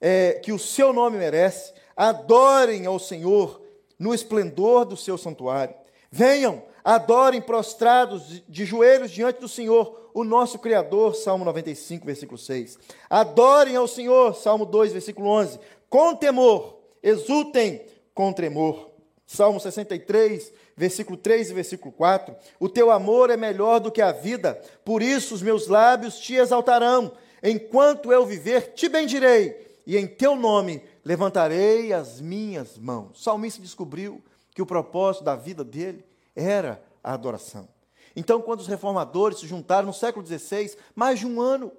é, 0.00 0.40
que 0.42 0.52
o 0.52 0.58
seu 0.58 0.92
nome 0.92 1.18
merece. 1.18 1.72
Adorem 1.96 2.86
ao 2.86 2.98
Senhor 2.98 3.62
no 3.98 4.12
esplendor 4.12 4.84
do 4.84 4.96
seu 4.96 5.16
santuário. 5.16 5.74
Venham, 6.10 6.62
adorem 6.84 7.40
prostrados 7.40 8.42
de, 8.46 8.64
joelhos 8.66 9.10
diante 9.10 9.40
do 9.40 9.48
Senhor, 9.48 10.10
o 10.12 10.22
nosso 10.22 10.58
Criador. 10.58 11.14
Salmo 11.14 11.44
95, 11.44 12.04
versículo 12.04 12.36
6. 12.36 12.78
Adorem 13.08 13.74
ao 13.74 13.88
Senhor. 13.88 14.34
Salmo 14.34 14.66
2, 14.66 14.92
versículo 14.92 15.28
11. 15.30 15.58
Com 15.88 16.14
temor, 16.14 16.78
exultem 17.02 17.86
com 18.14 18.32
tremor. 18.32 18.90
Salmo 19.26 19.58
63, 19.58 20.52
versículo 20.76 21.16
3 21.16 21.50
e 21.50 21.54
versículo 21.54 21.92
4. 21.92 22.36
O 22.60 22.68
teu 22.68 22.90
amor 22.90 23.30
é 23.30 23.36
melhor 23.36 23.80
do 23.80 23.90
que 23.90 24.02
a 24.02 24.12
vida, 24.12 24.60
por 24.84 25.02
isso 25.02 25.34
os 25.34 25.42
meus 25.42 25.66
lábios 25.66 26.18
te 26.18 26.34
exaltarão. 26.34 27.12
Enquanto 27.42 28.12
eu 28.12 28.26
viver, 28.26 28.72
te 28.74 28.88
bendirei, 28.88 29.78
e 29.86 29.96
em 29.96 30.06
teu 30.06 30.36
nome 30.36 30.82
levantarei 31.04 31.92
as 31.92 32.20
minhas 32.20 32.78
mãos. 32.78 33.18
O 33.18 33.22
salmista 33.22 33.62
descobriu 33.62 34.22
que 34.54 34.62
o 34.62 34.66
propósito 34.66 35.24
da 35.24 35.34
vida 35.34 35.64
dele 35.64 36.04
era 36.34 36.82
a 37.02 37.12
adoração. 37.12 37.68
Então, 38.16 38.40
quando 38.40 38.60
os 38.60 38.66
reformadores 38.66 39.40
se 39.40 39.46
juntaram 39.46 39.86
no 39.86 39.92
século 39.92 40.24
XVI, 40.24 40.76
mais 40.94 41.18
de 41.18 41.26
um 41.26 41.40
ano, 41.40 41.72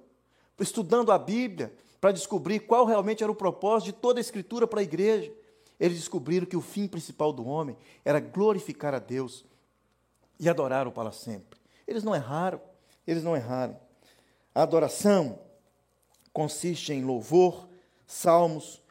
estudando 0.60 1.10
a 1.10 1.18
Bíblia, 1.18 1.74
para 2.00 2.12
descobrir 2.12 2.60
qual 2.60 2.84
realmente 2.84 3.22
era 3.22 3.32
o 3.32 3.36
propósito 3.36 3.86
de 3.86 3.92
toda 4.00 4.20
a 4.20 4.22
Escritura 4.22 4.66
para 4.66 4.80
a 4.80 4.82
igreja, 4.82 5.32
eles 5.78 5.98
descobriram 5.98 6.46
que 6.46 6.56
o 6.56 6.60
fim 6.60 6.86
principal 6.86 7.32
do 7.32 7.46
homem 7.46 7.76
era 8.04 8.20
glorificar 8.20 8.94
a 8.94 8.98
Deus 8.98 9.44
e 10.38 10.48
adorar-o 10.48 10.92
para 10.92 11.12
sempre. 11.12 11.58
Eles 11.86 12.02
não 12.02 12.14
erraram, 12.14 12.60
eles 13.06 13.22
não 13.22 13.36
erraram. 13.36 13.78
A 14.54 14.62
adoração 14.62 15.38
consiste 16.32 16.92
em 16.92 17.04
louvor, 17.04 17.68
salmos, 18.06 18.82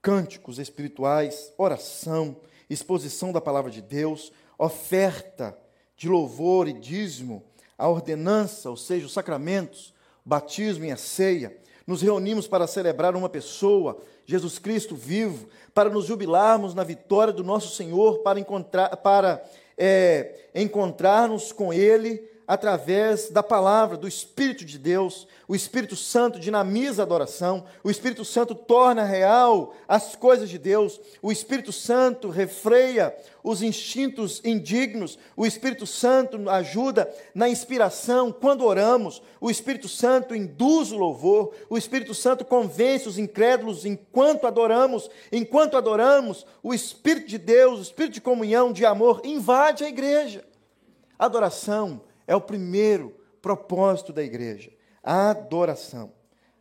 cânticos 0.00 0.58
espirituais, 0.58 1.52
oração, 1.56 2.36
exposição 2.68 3.32
da 3.32 3.40
palavra 3.40 3.70
de 3.70 3.80
Deus, 3.80 4.32
oferta 4.58 5.56
de 5.96 6.08
louvor 6.08 6.68
e 6.68 6.72
dízimo, 6.72 7.42
a 7.76 7.88
ordenança, 7.88 8.70
ou 8.70 8.76
seja, 8.76 9.06
os 9.06 9.12
sacramentos, 9.12 9.94
o 10.24 10.28
batismo 10.28 10.84
e 10.84 10.90
a 10.90 10.96
ceia. 10.96 11.56
Nos 11.86 12.02
reunimos 12.02 12.48
para 12.48 12.66
celebrar 12.66 13.14
uma 13.14 13.28
pessoa, 13.28 14.00
Jesus 14.24 14.58
Cristo 14.58 14.96
vivo, 14.96 15.48
para 15.74 15.90
nos 15.90 16.06
jubilarmos 16.06 16.74
na 16.74 16.82
vitória 16.82 17.32
do 17.32 17.44
nosso 17.44 17.74
Senhor, 17.74 18.20
para, 18.20 18.40
encontrar, 18.40 18.96
para 18.96 19.44
é, 19.76 20.48
com 21.52 21.72
Ele 21.72 22.33
através 22.46 23.30
da 23.30 23.42
palavra, 23.42 23.96
do 23.96 24.06
Espírito 24.06 24.64
de 24.64 24.78
Deus. 24.78 25.26
O 25.46 25.54
Espírito 25.54 25.96
Santo 25.96 26.38
dinamiza 26.38 27.02
a 27.02 27.04
adoração, 27.04 27.64
o 27.82 27.90
Espírito 27.90 28.24
Santo 28.24 28.54
torna 28.54 29.04
real 29.04 29.74
as 29.86 30.16
coisas 30.16 30.48
de 30.48 30.58
Deus, 30.58 31.00
o 31.20 31.30
Espírito 31.30 31.72
Santo 31.72 32.30
refreia 32.30 33.14
os 33.42 33.60
instintos 33.60 34.40
indignos, 34.42 35.18
o 35.36 35.44
Espírito 35.44 35.86
Santo 35.86 36.48
ajuda 36.48 37.12
na 37.34 37.46
inspiração 37.46 38.32
quando 38.32 38.64
oramos, 38.64 39.22
o 39.38 39.50
Espírito 39.50 39.86
Santo 39.86 40.34
induz 40.34 40.92
o 40.92 40.96
louvor, 40.96 41.52
o 41.68 41.76
Espírito 41.76 42.14
Santo 42.14 42.42
convence 42.42 43.06
os 43.06 43.18
incrédulos 43.18 43.84
enquanto 43.84 44.46
adoramos, 44.46 45.10
enquanto 45.30 45.76
adoramos, 45.76 46.46
o 46.62 46.72
Espírito 46.72 47.28
de 47.28 47.36
Deus, 47.36 47.78
o 47.78 47.82
Espírito 47.82 48.14
de 48.14 48.20
comunhão, 48.22 48.72
de 48.72 48.86
amor, 48.86 49.20
invade 49.24 49.84
a 49.84 49.88
igreja. 49.88 50.42
Adoração 51.18 52.00
é 52.26 52.34
o 52.34 52.40
primeiro 52.40 53.14
propósito 53.40 54.12
da 54.12 54.22
igreja. 54.22 54.72
A 55.02 55.30
adoração. 55.30 56.12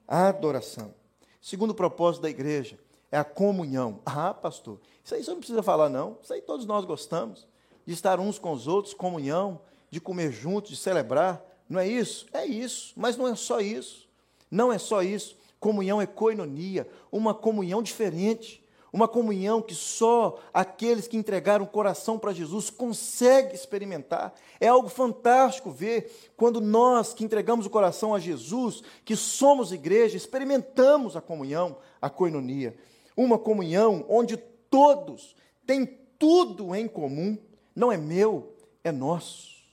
A 0.07 0.27
adoração. 0.27 0.93
Segundo 1.41 1.73
propósito 1.73 2.23
da 2.23 2.29
igreja 2.29 2.79
é 3.11 3.17
a 3.17 3.23
comunhão. 3.23 4.01
Ah, 4.05 4.33
pastor, 4.33 4.79
isso 5.03 5.13
aí 5.13 5.23
você 5.23 5.31
não 5.31 5.37
precisa 5.37 5.61
falar, 5.61 5.89
não. 5.89 6.17
Isso 6.21 6.33
aí 6.33 6.41
todos 6.41 6.65
nós 6.65 6.85
gostamos. 6.85 7.47
De 7.85 7.93
estar 7.93 8.19
uns 8.19 8.39
com 8.39 8.51
os 8.51 8.67
outros, 8.67 8.93
comunhão, 8.93 9.61
de 9.89 9.99
comer 9.99 10.31
juntos, 10.31 10.71
de 10.71 10.77
celebrar. 10.77 11.43
Não 11.69 11.79
é 11.79 11.87
isso? 11.87 12.25
É 12.33 12.45
isso. 12.45 12.93
Mas 12.95 13.17
não 13.17 13.27
é 13.27 13.35
só 13.35 13.59
isso. 13.59 14.09
Não 14.49 14.71
é 14.71 14.77
só 14.77 15.03
isso. 15.03 15.37
Comunhão 15.59 16.01
é 16.01 16.05
coinonia, 16.05 16.87
uma 17.11 17.33
comunhão 17.33 17.81
diferente 17.83 18.62
uma 18.93 19.07
comunhão 19.07 19.59
que 19.59 19.73
só 19.73 20.39
aqueles 20.53 21.07
que 21.07 21.17
entregaram 21.17 21.65
o 21.65 21.67
coração 21.67 22.19
para 22.19 22.31
Jesus 22.31 22.69
conseguem 22.69 23.55
experimentar. 23.55 24.35
É 24.59 24.67
algo 24.67 24.87
fantástico 24.87 25.71
ver 25.71 26.31
quando 26.37 26.61
nós 26.61 27.11
que 27.11 27.23
entregamos 27.23 27.65
o 27.65 27.71
coração 27.71 28.13
a 28.13 28.19
Jesus, 28.19 28.83
que 29.03 29.15
somos 29.15 29.71
igreja, 29.71 30.15
experimentamos 30.15 31.17
a 31.17 31.21
comunhão, 31.21 31.75
a 31.99 32.07
coinonia. 32.07 32.77
Uma 33.17 33.39
comunhão 33.39 34.05
onde 34.07 34.37
todos 34.37 35.35
têm 35.65 35.87
tudo 36.19 36.75
em 36.75 36.87
comum. 36.87 37.35
Não 37.75 37.91
é 37.91 37.97
meu, 37.97 38.53
é 38.83 38.91
nosso. 38.91 39.63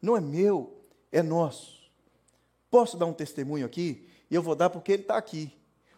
Não 0.00 0.16
é 0.16 0.20
meu, 0.20 0.80
é 1.10 1.24
nosso. 1.24 1.90
Posso 2.70 2.96
dar 2.96 3.06
um 3.06 3.12
testemunho 3.12 3.66
aqui? 3.66 4.08
E 4.30 4.34
eu 4.34 4.42
vou 4.42 4.54
dar 4.54 4.70
porque 4.70 4.92
ele 4.92 5.02
está 5.02 5.16
aqui. 5.16 5.52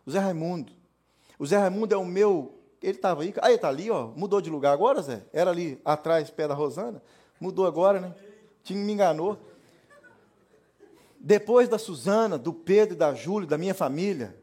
O 0.06 0.10
Zé 0.10 0.20
Raimundo. 0.20 0.75
O 1.38 1.46
Zé 1.46 1.58
Raimundo 1.58 1.94
é 1.94 1.98
o 1.98 2.04
meu. 2.04 2.54
Ele 2.82 2.96
estava 2.96 3.22
aí. 3.22 3.34
Ah, 3.40 3.48
ele 3.48 3.56
está 3.56 3.68
ali, 3.68 3.90
ó. 3.90 4.08
Mudou 4.16 4.40
de 4.40 4.50
lugar 4.50 4.72
agora, 4.72 5.02
Zé? 5.02 5.24
Era 5.32 5.50
ali 5.50 5.80
atrás, 5.84 6.30
pé 6.30 6.46
da 6.46 6.54
Rosana. 6.54 7.02
Mudou 7.40 7.66
agora, 7.66 8.00
né? 8.00 8.14
Tinha, 8.62 8.82
me 8.82 8.92
enganou. 8.92 9.38
Depois 11.18 11.68
da 11.68 11.78
Suzana, 11.78 12.38
do 12.38 12.52
Pedro 12.52 12.94
e 12.94 12.98
da 12.98 13.14
Júlia, 13.14 13.48
da 13.48 13.58
minha 13.58 13.74
família, 13.74 14.36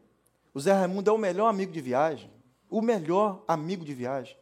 o 0.52 0.60
Zé 0.60 0.72
Raimundo 0.72 1.10
é 1.10 1.12
o 1.12 1.18
melhor 1.18 1.48
amigo 1.48 1.72
de 1.72 1.80
viagem. 1.80 2.30
O 2.70 2.82
melhor 2.82 3.42
amigo 3.48 3.84
de 3.84 3.94
viagem. 3.94 4.36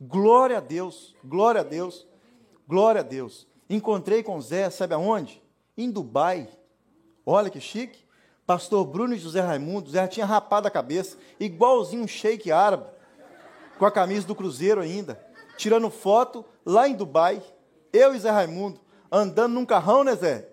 Glória 0.00 0.58
a 0.58 0.60
Deus, 0.60 1.14
glória 1.24 1.60
a 1.60 1.64
Deus, 1.64 2.06
glória 2.66 3.00
a 3.00 3.04
Deus. 3.04 3.46
Encontrei 3.68 4.22
com 4.22 4.36
o 4.36 4.42
Zé, 4.42 4.68
sabe 4.70 4.94
aonde? 4.94 5.42
Em 5.76 5.90
Dubai. 5.90 6.48
Olha 7.24 7.50
que 7.50 7.60
chique. 7.60 8.04
Pastor 8.50 8.84
Bruno 8.84 9.14
e 9.14 9.16
José 9.16 9.40
Raimundo, 9.40 9.86
José 9.86 10.08
tinha 10.08 10.26
rapado 10.26 10.66
a 10.66 10.70
cabeça, 10.72 11.16
igualzinho 11.38 12.02
um 12.02 12.08
sheik 12.08 12.50
árabe, 12.50 12.84
com 13.78 13.86
a 13.86 13.92
camisa 13.92 14.26
do 14.26 14.34
Cruzeiro 14.34 14.80
ainda, 14.80 15.24
tirando 15.56 15.88
foto 15.88 16.44
lá 16.66 16.88
em 16.88 16.96
Dubai. 16.96 17.40
Eu 17.92 18.12
e 18.12 18.18
Zé 18.18 18.28
Raimundo, 18.28 18.80
andando 19.08 19.52
num 19.52 19.64
carrão, 19.64 20.02
né, 20.02 20.16
Zé? 20.16 20.48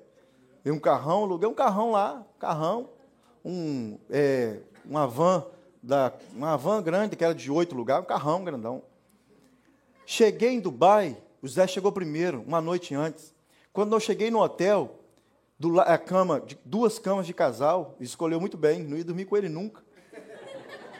E 0.63 0.69
um 0.69 0.77
carrão, 0.77 1.23
aluguei 1.23 1.49
um 1.49 1.55
carrão 1.55 1.89
lá, 1.89 2.23
carrão, 2.37 2.87
um, 3.43 3.97
é, 4.11 4.59
uma 4.85 5.07
van, 5.07 5.43
da, 5.81 6.13
uma 6.35 6.55
van 6.55 6.83
grande, 6.83 7.15
que 7.15 7.23
era 7.23 7.33
de 7.33 7.49
oito 7.49 7.73
lugares, 7.73 8.03
um 8.03 8.07
carrão 8.07 8.43
grandão. 8.43 8.83
Cheguei 10.05 10.51
em 10.51 10.59
Dubai, 10.59 11.17
o 11.41 11.47
Zé 11.47 11.65
chegou 11.65 11.91
primeiro, 11.91 12.43
uma 12.45 12.61
noite 12.61 12.93
antes. 12.93 13.33
Quando 13.73 13.95
eu 13.95 13.99
cheguei 13.99 14.29
no 14.29 14.39
hotel, 14.39 14.96
do, 15.59 15.79
a 15.79 15.97
cama, 15.97 16.39
de, 16.41 16.57
duas 16.63 16.99
camas 16.99 17.25
de 17.25 17.33
casal, 17.33 17.95
escolheu 17.99 18.39
muito 18.39 18.57
bem, 18.57 18.83
não 18.83 18.97
ia 18.97 19.03
dormir 19.03 19.25
com 19.25 19.35
ele 19.35 19.49
nunca. 19.49 19.83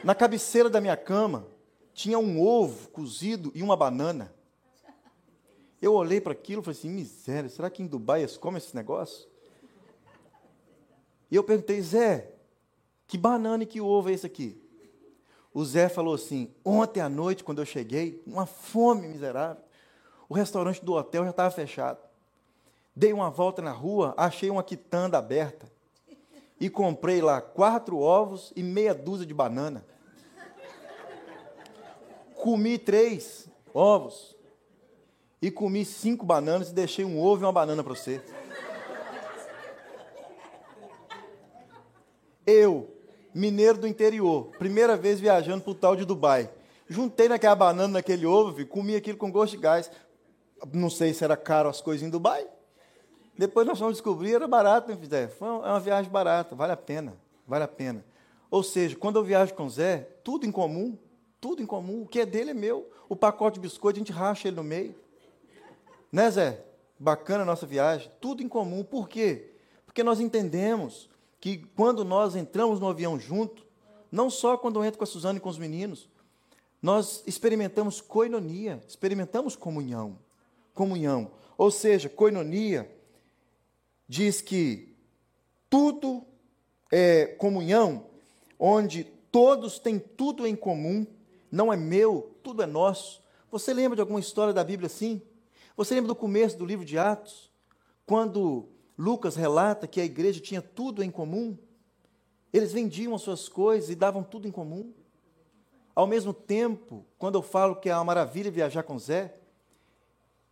Na 0.03 0.15
cabeceira 0.15 0.69
da 0.69 0.81
minha 0.81 0.97
cama 0.97 1.47
tinha 1.93 2.17
um 2.17 2.41
ovo 2.41 2.89
cozido 2.89 3.51
e 3.53 3.61
uma 3.61 3.75
banana. 3.75 4.33
Eu 5.81 5.93
olhei 5.93 6.19
para 6.19 6.33
aquilo 6.33 6.61
e 6.61 6.65
falei 6.65 6.77
assim: 6.77 6.89
miséria, 6.89 7.49
será 7.49 7.69
que 7.69 7.83
em 7.83 7.87
Dubai 7.87 8.21
eles 8.21 8.37
comem 8.37 8.57
esse 8.57 8.75
negócio? 8.75 9.27
E 11.29 11.35
eu 11.35 11.43
perguntei, 11.43 11.81
Zé, 11.81 12.33
que 13.05 13.17
banana 13.17 13.63
e 13.63 13.65
que 13.65 13.81
ovo 13.81 14.09
é 14.09 14.13
esse 14.13 14.25
aqui? 14.25 14.61
O 15.53 15.63
Zé 15.65 15.89
falou 15.89 16.15
assim: 16.15 16.53
ontem 16.63 16.99
à 16.99 17.09
noite, 17.09 17.43
quando 17.43 17.59
eu 17.59 17.65
cheguei, 17.65 18.21
uma 18.25 18.45
fome 18.45 19.07
miserável. 19.07 19.63
O 20.29 20.33
restaurante 20.33 20.83
do 20.83 20.93
hotel 20.93 21.23
já 21.23 21.29
estava 21.29 21.51
fechado. 21.51 22.06
Dei 22.97 23.13
uma 23.13 23.29
volta 23.29 23.62
na 23.62 23.71
rua, 23.71 24.15
achei 24.17 24.49
uma 24.49 24.63
quitanda 24.63 25.19
aberta 25.19 25.71
e 26.60 26.67
comprei 26.67 27.21
lá 27.21 27.39
quatro 27.39 27.99
ovos 27.99 28.51
e 28.55 28.63
meia 28.63 28.91
dúzia 28.91 29.23
de 29.23 29.36
banana. 29.36 29.86
Comi 32.33 32.79
três 32.79 33.47
ovos 33.71 34.36
e 35.39 35.51
comi 35.51 35.86
cinco 35.86 36.25
bananas 36.25 36.71
e 36.71 36.73
deixei 36.73 37.05
um 37.05 37.21
ovo 37.21 37.43
e 37.43 37.45
uma 37.45 37.51
banana 37.51 37.83
para 37.83 37.93
você. 37.93 38.19
Eu, 42.47 42.89
mineiro 43.31 43.77
do 43.77 43.88
interior, 43.88 44.47
primeira 44.57 44.97
vez 44.97 45.19
viajando 45.19 45.62
para 45.62 45.71
o 45.71 45.75
tal 45.75 45.95
de 45.95 46.03
Dubai. 46.03 46.49
Juntei 46.89 47.29
naquela 47.29 47.53
banana, 47.53 47.89
naquele 47.89 48.25
ovo, 48.25 48.65
comi 48.65 48.95
aquilo 48.95 49.19
com 49.19 49.31
gosto 49.31 49.51
de 49.51 49.62
gás. 49.62 49.91
Não 50.73 50.89
sei 50.89 51.13
se 51.13 51.23
era 51.23 51.38
caro 51.38 51.69
as 51.69 51.79
coisas 51.79 52.01
em 52.01 52.10
Dubai. 52.10 52.56
Depois 53.38 53.67
nós 53.67 53.80
vamos 53.80 53.95
descobrir, 53.95 54.34
era 54.34 54.47
barato, 54.47 54.91
né, 54.91 54.97
Zé? 55.06 55.28
Foi 55.28 55.47
é 55.47 55.52
uma 55.52 55.80
viagem 55.80 56.12
barata, 56.12 56.56
vale 56.56 56.71
a 56.71 56.78
pena, 56.78 57.15
vale 57.47 57.63
a 57.63 57.67
pena. 57.67 58.04
Ou 58.50 58.63
seja, 58.63 58.95
quando 58.95 59.17
eu 59.17 59.23
viajo 59.23 59.54
com 59.54 59.65
o 59.65 59.69
Zé, 59.69 60.10
tudo 60.23 60.45
em 60.45 60.52
comum, 60.52 60.97
tudo 61.39 61.62
em 61.62 61.65
comum. 61.65 62.02
O 62.02 62.08
que 62.08 62.19
é 62.19 62.26
dele 62.26 62.52
é 62.52 62.54
meu. 62.54 62.89
O 63.08 63.15
pacote 63.15 63.56
de 63.56 63.62
biscoito, 63.62 63.97
a 63.97 64.02
gente 64.02 64.12
racha 64.12 64.47
ele 64.47 64.58
no 64.58 64.63
meio. 64.63 64.95
Né, 66.12 66.32
Zé? 66.32 66.65
Bacana 66.97 67.43
a 67.43 67.45
nossa 67.45 67.65
viagem. 67.65 68.12
Tudo 68.19 68.41
em 68.41 68.47
comum. 68.47 68.84
Por 68.84 69.08
quê? 69.08 69.52
Porque 69.86 70.04
nós 70.04 70.19
entendemos 70.19 71.10
que 71.39 71.58
quando 71.76 72.04
nós 72.04 72.36
entramos 72.36 72.80
no 72.80 72.88
avião 72.88 73.19
junto, 73.19 73.65
não 74.12 74.30
só 74.30 74.58
quando 74.58 74.80
eu 74.80 74.86
entro 74.86 74.97
com 74.97 75.04
a 75.04 75.08
Suzana 75.08 75.38
e 75.38 75.41
com 75.41 75.50
os 75.50 75.60
meninos. 75.60 76.10
Nós 76.82 77.23
experimentamos 77.28 78.02
coinonia, 78.02 78.82
experimentamos 78.88 79.56
comunhão. 79.56 80.17
Comunhão. 80.73 81.32
Ou 81.58 81.69
seja, 81.69 82.10
coinonia 82.10 82.96
diz 84.07 84.41
que 84.41 84.95
tudo 85.69 86.23
é 86.91 87.25
comunhão, 87.25 88.05
onde 88.59 89.03
todos 89.31 89.79
têm 89.79 89.99
tudo 89.99 90.47
em 90.47 90.55
comum, 90.55 91.05
não 91.51 91.71
é 91.71 91.77
meu, 91.77 92.35
tudo 92.41 92.63
é 92.63 92.65
nosso. 92.65 93.21
Você 93.51 93.73
lembra 93.73 93.95
de 93.95 94.01
alguma 94.01 94.19
história 94.19 94.53
da 94.53 94.63
Bíblia 94.63 94.87
assim? 94.87 95.21
Você 95.75 95.93
lembra 95.93 96.07
do 96.07 96.15
começo 96.15 96.57
do 96.57 96.65
livro 96.65 96.85
de 96.85 96.97
Atos? 96.97 97.51
Quando 98.05 98.67
Lucas 98.97 99.35
relata 99.35 99.87
que 99.87 100.01
a 100.01 100.05
igreja 100.05 100.39
tinha 100.39 100.61
tudo 100.61 101.03
em 101.03 101.11
comum? 101.11 101.57
Eles 102.51 102.71
vendiam 102.71 103.13
as 103.13 103.21
suas 103.21 103.47
coisas 103.47 103.89
e 103.89 103.95
davam 103.95 104.23
tudo 104.23 104.47
em 104.47 104.51
comum. 104.51 104.91
Ao 105.93 106.07
mesmo 106.07 106.33
tempo, 106.33 107.05
quando 107.17 107.35
eu 107.35 107.41
falo 107.41 107.75
que 107.75 107.89
é 107.89 107.95
uma 107.95 108.03
maravilha 108.03 108.51
viajar 108.51 108.83
com 108.83 108.97
Zé, 108.97 109.35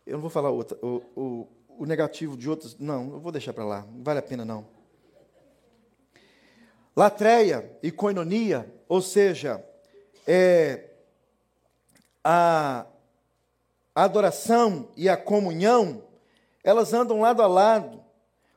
eu 0.06 0.14
não 0.14 0.20
vou 0.20 0.30
falar 0.30 0.50
outra, 0.50 0.78
o, 0.82 1.02
o, 1.16 1.48
o 1.78 1.86
negativo 1.86 2.36
de 2.36 2.48
outros, 2.48 2.78
não, 2.78 3.12
eu 3.12 3.20
vou 3.20 3.32
deixar 3.32 3.52
para 3.52 3.64
lá, 3.64 3.86
não 3.92 4.02
vale 4.02 4.18
a 4.18 4.22
pena 4.22 4.44
não. 4.44 4.66
Latreia 6.96 7.70
e 7.82 7.90
coinonia, 7.90 8.72
ou 8.88 9.02
seja, 9.02 9.64
é, 10.26 10.90
a, 12.24 12.86
adoração 13.94 14.88
e 14.96 15.08
a 15.08 15.16
comunhão, 15.16 16.02
elas 16.62 16.92
andam 16.92 17.20
lado 17.20 17.42
a 17.42 17.46
lado. 17.46 18.04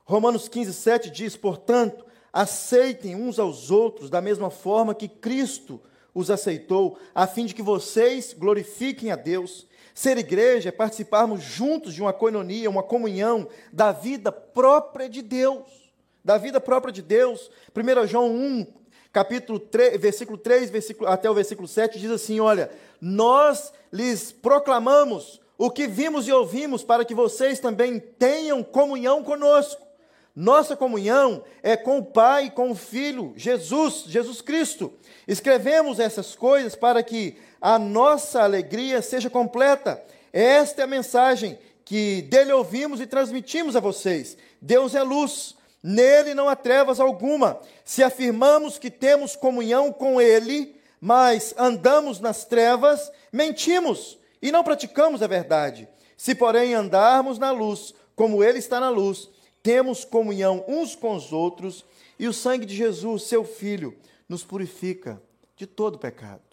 Romanos 0.03 0.49
15, 0.49 0.73
7 0.73 1.09
diz, 1.09 1.37
portanto, 1.37 2.05
aceitem 2.33 3.15
uns 3.15 3.39
aos 3.39 3.71
outros 3.71 4.09
da 4.09 4.19
mesma 4.19 4.49
forma 4.49 4.95
que 4.95 5.07
Cristo 5.07 5.81
os 6.13 6.29
aceitou, 6.29 6.97
a 7.13 7.25
fim 7.27 7.45
de 7.45 7.55
que 7.55 7.61
vocês 7.61 8.33
glorifiquem 8.33 9.11
a 9.11 9.15
Deus. 9.15 9.67
Ser 9.99 10.17
igreja 10.17 10.69
é 10.69 10.71
participarmos 10.71 11.41
juntos 11.43 11.93
de 11.93 12.01
uma 12.01 12.13
coinonia, 12.13 12.69
uma 12.69 12.81
comunhão 12.81 13.49
da 13.69 13.91
vida 13.91 14.31
própria 14.31 15.09
de 15.09 15.21
Deus. 15.21 15.91
Da 16.23 16.37
vida 16.37 16.61
própria 16.61 16.89
de 16.89 17.01
Deus. 17.01 17.51
1 17.75 18.07
João 18.07 18.31
1, 18.31 18.65
capítulo 19.11 19.59
3, 19.59 19.99
versículo 19.99 20.37
3 20.37 20.69
versículo, 20.69 21.09
até 21.09 21.29
o 21.29 21.33
versículo 21.33 21.67
7 21.67 21.99
diz 21.99 22.11
assim: 22.11 22.39
Olha, 22.39 22.71
nós 23.01 23.73
lhes 23.91 24.31
proclamamos 24.31 25.41
o 25.57 25.69
que 25.69 25.85
vimos 25.85 26.29
e 26.29 26.31
ouvimos 26.31 26.81
para 26.81 27.03
que 27.03 27.13
vocês 27.13 27.59
também 27.59 27.99
tenham 27.99 28.63
comunhão 28.63 29.21
conosco. 29.21 29.85
Nossa 30.33 30.77
comunhão 30.77 31.43
é 31.61 31.75
com 31.75 31.97
o 31.97 32.05
Pai 32.05 32.49
com 32.49 32.71
o 32.71 32.75
Filho, 32.75 33.33
Jesus, 33.35 34.05
Jesus 34.07 34.39
Cristo. 34.39 34.93
Escrevemos 35.27 35.99
essas 35.99 36.35
coisas 36.35 36.73
para 36.73 37.03
que 37.03 37.35
a 37.61 37.77
nossa 37.77 38.41
alegria 38.41 39.01
seja 39.01 39.29
completa. 39.29 40.03
Esta 40.31 40.81
é 40.81 40.83
a 40.83 40.87
mensagem 40.87 41.57
que 41.83 42.21
dele 42.23 42.53
ouvimos 42.53 43.01
e 43.01 43.07
transmitimos 43.07 43.75
a 43.75 43.79
vocês. 43.79 44.37
Deus 44.61 44.93
é 44.93 45.01
luz, 45.01 45.55
nele 45.81 46.33
não 46.33 46.47
há 46.47 46.55
trevas 46.55 46.99
alguma. 46.99 47.59
Se 47.83 48.03
afirmamos 48.03 48.77
que 48.77 48.91
temos 48.91 49.35
comunhão 49.35 49.91
com 49.91 50.21
ele, 50.21 50.75
mas 51.01 51.53
andamos 51.57 52.19
nas 52.19 52.45
trevas, 52.45 53.11
mentimos 53.31 54.19
e 54.41 54.51
não 54.51 54.63
praticamos 54.63 55.21
a 55.21 55.27
verdade. 55.27 55.87
Se, 56.15 56.35
porém, 56.35 56.73
andarmos 56.73 57.39
na 57.39 57.51
luz, 57.51 57.93
como 58.15 58.43
ele 58.43 58.59
está 58.59 58.79
na 58.79 58.89
luz, 58.89 59.29
temos 59.63 60.03
comunhão 60.05 60.63
uns 60.67 60.95
com 60.95 61.15
os 61.15 61.31
outros, 61.31 61.85
e 62.17 62.27
o 62.27 62.33
sangue 62.33 62.65
de 62.65 62.75
Jesus, 62.75 63.23
seu 63.23 63.45
Filho, 63.45 63.97
nos 64.27 64.43
purifica 64.43 65.21
de 65.55 65.65
todo 65.65 65.97
pecado. 65.97 66.48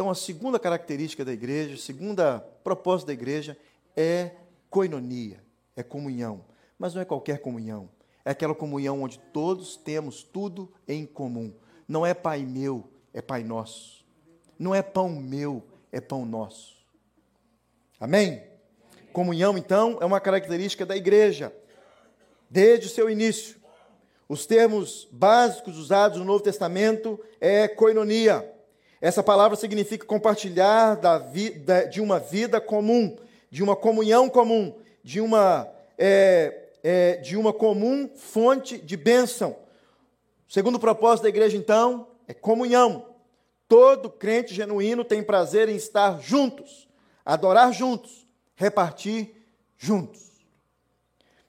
Então, 0.00 0.08
a 0.08 0.14
segunda 0.14 0.58
característica 0.58 1.22
da 1.26 1.30
igreja, 1.30 1.74
a 1.74 1.76
segunda 1.76 2.40
propósito 2.64 3.08
da 3.08 3.12
igreja 3.12 3.54
é 3.94 4.30
coinonia, 4.70 5.44
é 5.76 5.82
comunhão. 5.82 6.42
Mas 6.78 6.94
não 6.94 7.02
é 7.02 7.04
qualquer 7.04 7.40
comunhão. 7.40 7.86
É 8.24 8.30
aquela 8.30 8.54
comunhão 8.54 9.02
onde 9.02 9.18
todos 9.18 9.76
temos 9.76 10.22
tudo 10.22 10.72
em 10.88 11.04
comum. 11.04 11.52
Não 11.86 12.06
é 12.06 12.14
Pai 12.14 12.46
meu, 12.46 12.90
é 13.12 13.20
Pai 13.20 13.44
nosso. 13.44 14.02
Não 14.58 14.74
é 14.74 14.80
pão 14.80 15.10
meu, 15.10 15.62
é 15.92 16.00
pão 16.00 16.24
nosso. 16.24 16.78
Amém? 18.00 18.42
Comunhão, 19.12 19.58
então, 19.58 19.98
é 20.00 20.06
uma 20.06 20.18
característica 20.18 20.86
da 20.86 20.96
igreja, 20.96 21.54
desde 22.48 22.86
o 22.86 22.90
seu 22.90 23.10
início. 23.10 23.60
Os 24.26 24.46
termos 24.46 25.06
básicos 25.12 25.76
usados 25.76 26.16
no 26.16 26.24
Novo 26.24 26.42
Testamento 26.42 27.20
é 27.38 27.68
coinonia 27.68 28.59
essa 29.00 29.22
palavra 29.22 29.56
significa 29.56 30.04
compartilhar 30.04 30.94
da 30.94 31.18
vida, 31.18 31.86
de 31.86 32.02
uma 32.02 32.18
vida 32.18 32.60
comum, 32.60 33.16
de 33.50 33.62
uma 33.62 33.74
comunhão 33.74 34.28
comum, 34.28 34.78
de 35.02 35.20
uma, 35.20 35.66
é, 35.96 36.68
é, 36.82 37.16
de 37.16 37.36
uma 37.36 37.52
comum 37.52 38.10
fonte 38.14 38.76
de 38.76 38.96
bênção. 38.98 39.56
O 40.46 40.52
segundo 40.52 40.78
propósito 40.78 41.22
da 41.22 41.30
igreja, 41.30 41.56
então, 41.56 42.08
é 42.28 42.34
comunhão. 42.34 43.06
Todo 43.66 44.10
crente 44.10 44.54
genuíno 44.54 45.02
tem 45.02 45.22
prazer 45.22 45.68
em 45.68 45.76
estar 45.76 46.20
juntos, 46.20 46.86
adorar 47.24 47.72
juntos, 47.72 48.26
repartir 48.54 49.34
juntos. 49.78 50.30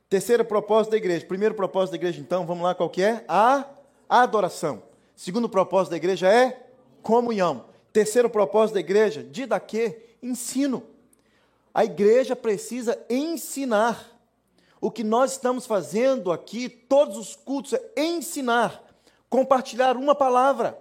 Terceiro 0.07 0.45
propósito 0.45 0.91
da 0.91 0.97
igreja. 0.97 1.25
Primeiro 1.25 1.55
propósito 1.55 1.91
da 1.91 1.97
igreja, 1.97 2.21
então, 2.21 2.45
vamos 2.45 2.63
lá, 2.63 2.73
qual 2.73 2.89
que 2.89 3.01
é? 3.01 3.25
A 3.27 3.65
adoração. 4.07 4.83
Segundo 5.15 5.49
propósito 5.49 5.91
da 5.91 5.97
igreja 5.97 6.31
é 6.31 6.70
comunhão. 7.01 7.65
Terceiro 7.91 8.29
propósito 8.29 8.75
da 8.75 8.79
igreja, 8.79 9.23
de 9.23 9.45
daqui, 9.45 9.95
ensino. 10.21 10.83
A 11.73 11.85
igreja 11.85 12.35
precisa 12.35 12.97
ensinar. 13.09 14.09
O 14.79 14.89
que 14.89 15.03
nós 15.03 15.33
estamos 15.33 15.67
fazendo 15.67 16.31
aqui, 16.31 16.67
todos 16.67 17.15
os 17.17 17.35
cultos, 17.35 17.73
é 17.73 17.81
ensinar, 17.97 18.83
compartilhar 19.29 19.95
uma 19.95 20.15
palavra, 20.15 20.75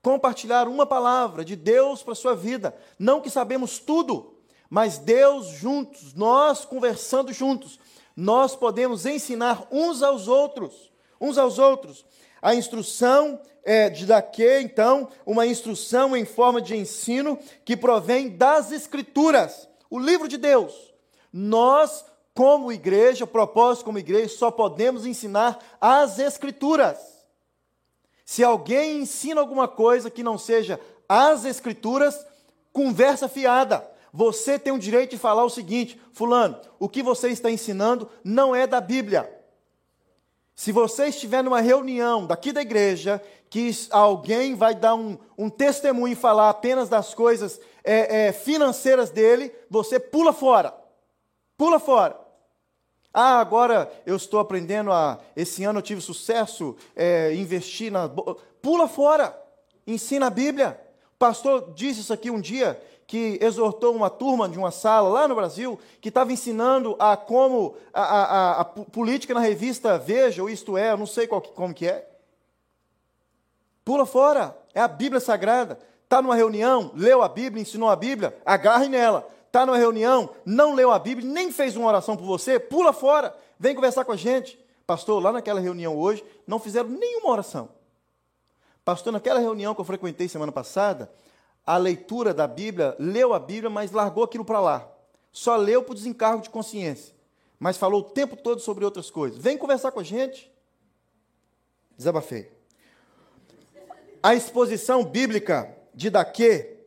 compartilhar 0.00 0.68
uma 0.68 0.86
palavra 0.86 1.44
de 1.44 1.56
Deus 1.56 2.04
para 2.04 2.12
a 2.12 2.16
sua 2.16 2.36
vida. 2.36 2.72
Não 2.98 3.20
que 3.20 3.28
sabemos 3.28 3.80
tudo, 3.80 4.34
mas 4.70 4.96
Deus 4.96 5.48
juntos, 5.48 6.14
nós 6.14 6.64
conversando 6.64 7.32
juntos, 7.32 7.80
nós 8.16 8.54
podemos 8.54 9.06
ensinar 9.06 9.66
uns 9.72 10.02
aos 10.02 10.28
outros, 10.28 10.92
uns 11.20 11.36
aos 11.36 11.58
outros. 11.58 12.04
A 12.42 12.54
instrução 12.54 13.40
é, 13.64 13.88
de 13.88 14.04
daqui, 14.04 14.58
então, 14.60 15.08
uma 15.24 15.46
instrução 15.46 16.16
em 16.16 16.24
forma 16.24 16.60
de 16.60 16.76
ensino 16.76 17.38
que 17.64 17.76
provém 17.76 18.28
das 18.28 18.72
Escrituras, 18.72 19.68
o 19.88 19.98
livro 19.98 20.26
de 20.26 20.36
Deus. 20.36 20.92
Nós, 21.32 22.04
como 22.34 22.72
igreja, 22.72 23.26
propósito 23.26 23.84
como 23.84 23.98
igreja, 23.98 24.36
só 24.36 24.50
podemos 24.50 25.06
ensinar 25.06 25.58
as 25.80 26.18
Escrituras. 26.18 26.98
Se 28.24 28.42
alguém 28.42 28.98
ensina 29.02 29.40
alguma 29.40 29.68
coisa 29.68 30.10
que 30.10 30.22
não 30.22 30.36
seja 30.36 30.80
as 31.08 31.44
Escrituras, 31.44 32.26
conversa 32.72 33.28
fiada. 33.28 33.88
Você 34.12 34.58
tem 34.58 34.72
o 34.72 34.78
direito 34.78 35.10
de 35.12 35.18
falar 35.18 35.44
o 35.44 35.50
seguinte: 35.50 36.00
Fulano, 36.12 36.58
o 36.78 36.88
que 36.88 37.02
você 37.02 37.28
está 37.28 37.50
ensinando 37.50 38.10
não 38.24 38.54
é 38.54 38.66
da 38.66 38.80
Bíblia. 38.80 39.41
Se 40.54 40.70
você 40.72 41.06
estiver 41.06 41.42
numa 41.42 41.60
reunião 41.60 42.26
daqui 42.26 42.52
da 42.52 42.60
igreja, 42.60 43.22
que 43.48 43.70
alguém 43.90 44.54
vai 44.54 44.74
dar 44.74 44.94
um, 44.94 45.18
um 45.36 45.50
testemunho 45.50 46.12
e 46.12 46.16
falar 46.16 46.50
apenas 46.50 46.88
das 46.88 47.14
coisas 47.14 47.60
é, 47.84 48.28
é, 48.28 48.32
financeiras 48.32 49.10
dele, 49.10 49.52
você 49.68 49.98
pula 49.98 50.32
fora. 50.32 50.74
Pula 51.56 51.78
fora. 51.78 52.18
Ah, 53.12 53.38
agora 53.40 53.92
eu 54.06 54.16
estou 54.16 54.40
aprendendo 54.40 54.90
a. 54.90 55.20
Esse 55.36 55.64
ano 55.64 55.80
eu 55.80 55.82
tive 55.82 56.00
sucesso, 56.00 56.74
é, 56.96 57.34
investir 57.34 57.92
na. 57.92 58.08
Pula 58.62 58.88
fora. 58.88 59.38
Ensina 59.86 60.28
a 60.28 60.30
Bíblia. 60.30 60.80
O 61.14 61.18
pastor 61.18 61.72
disse 61.74 62.00
isso 62.00 62.12
aqui 62.12 62.30
um 62.30 62.40
dia 62.40 62.80
que 63.12 63.38
exortou 63.42 63.94
uma 63.94 64.08
turma 64.08 64.48
de 64.48 64.56
uma 64.56 64.70
sala 64.70 65.06
lá 65.06 65.28
no 65.28 65.34
Brasil, 65.34 65.78
que 66.00 66.08
estava 66.08 66.32
ensinando 66.32 66.96
a 66.98 67.14
como 67.14 67.76
a, 67.92 68.02
a, 68.02 68.60
a, 68.62 68.64
política 68.64 69.34
na 69.34 69.40
revista 69.40 69.98
Veja, 69.98 70.40
ou 70.40 70.48
Isto 70.48 70.78
É, 70.78 70.92
eu 70.92 70.96
não 70.96 71.04
sei 71.04 71.26
qual, 71.26 71.42
como 71.42 71.74
que 71.74 71.86
é. 71.86 72.08
Pula 73.84 74.06
fora, 74.06 74.56
é 74.72 74.80
a 74.80 74.88
Bíblia 74.88 75.20
Sagrada. 75.20 75.78
Está 76.04 76.22
numa 76.22 76.34
reunião, 76.34 76.90
leu 76.94 77.22
a 77.22 77.28
Bíblia, 77.28 77.60
ensinou 77.60 77.90
a 77.90 77.96
Bíblia, 77.96 78.34
agarre 78.46 78.88
nela. 78.88 79.28
Está 79.46 79.66
numa 79.66 79.76
reunião, 79.76 80.30
não 80.42 80.72
leu 80.72 80.90
a 80.90 80.98
Bíblia, 80.98 81.30
nem 81.30 81.52
fez 81.52 81.76
uma 81.76 81.88
oração 81.88 82.16
por 82.16 82.24
você, 82.24 82.58
pula 82.58 82.94
fora, 82.94 83.36
vem 83.58 83.74
conversar 83.74 84.06
com 84.06 84.12
a 84.12 84.16
gente. 84.16 84.58
Pastor, 84.86 85.22
lá 85.22 85.32
naquela 85.32 85.60
reunião 85.60 85.98
hoje, 85.98 86.24
não 86.46 86.58
fizeram 86.58 86.88
nenhuma 86.88 87.28
oração. 87.28 87.68
Pastor, 88.82 89.12
naquela 89.12 89.38
reunião 89.38 89.74
que 89.74 89.82
eu 89.82 89.84
frequentei 89.84 90.28
semana 90.28 90.50
passada, 90.50 91.12
a 91.64 91.76
leitura 91.76 92.34
da 92.34 92.46
Bíblia, 92.46 92.96
leu 92.98 93.32
a 93.32 93.38
Bíblia, 93.38 93.70
mas 93.70 93.92
largou 93.92 94.24
aquilo 94.24 94.44
para 94.44 94.60
lá. 94.60 94.88
Só 95.30 95.56
leu 95.56 95.82
por 95.82 95.94
desencargo 95.94 96.42
de 96.42 96.50
consciência. 96.50 97.14
Mas 97.58 97.76
falou 97.76 98.00
o 98.00 98.10
tempo 98.10 98.36
todo 98.36 98.60
sobre 98.60 98.84
outras 98.84 99.10
coisas. 99.10 99.38
Vem 99.38 99.56
conversar 99.56 99.92
com 99.92 100.00
a 100.00 100.04
gente. 100.04 100.50
Desabafei. 101.96 102.50
A 104.22 104.34
exposição 104.34 105.04
bíblica 105.04 105.76
de 105.94 106.10
Daquê 106.10 106.78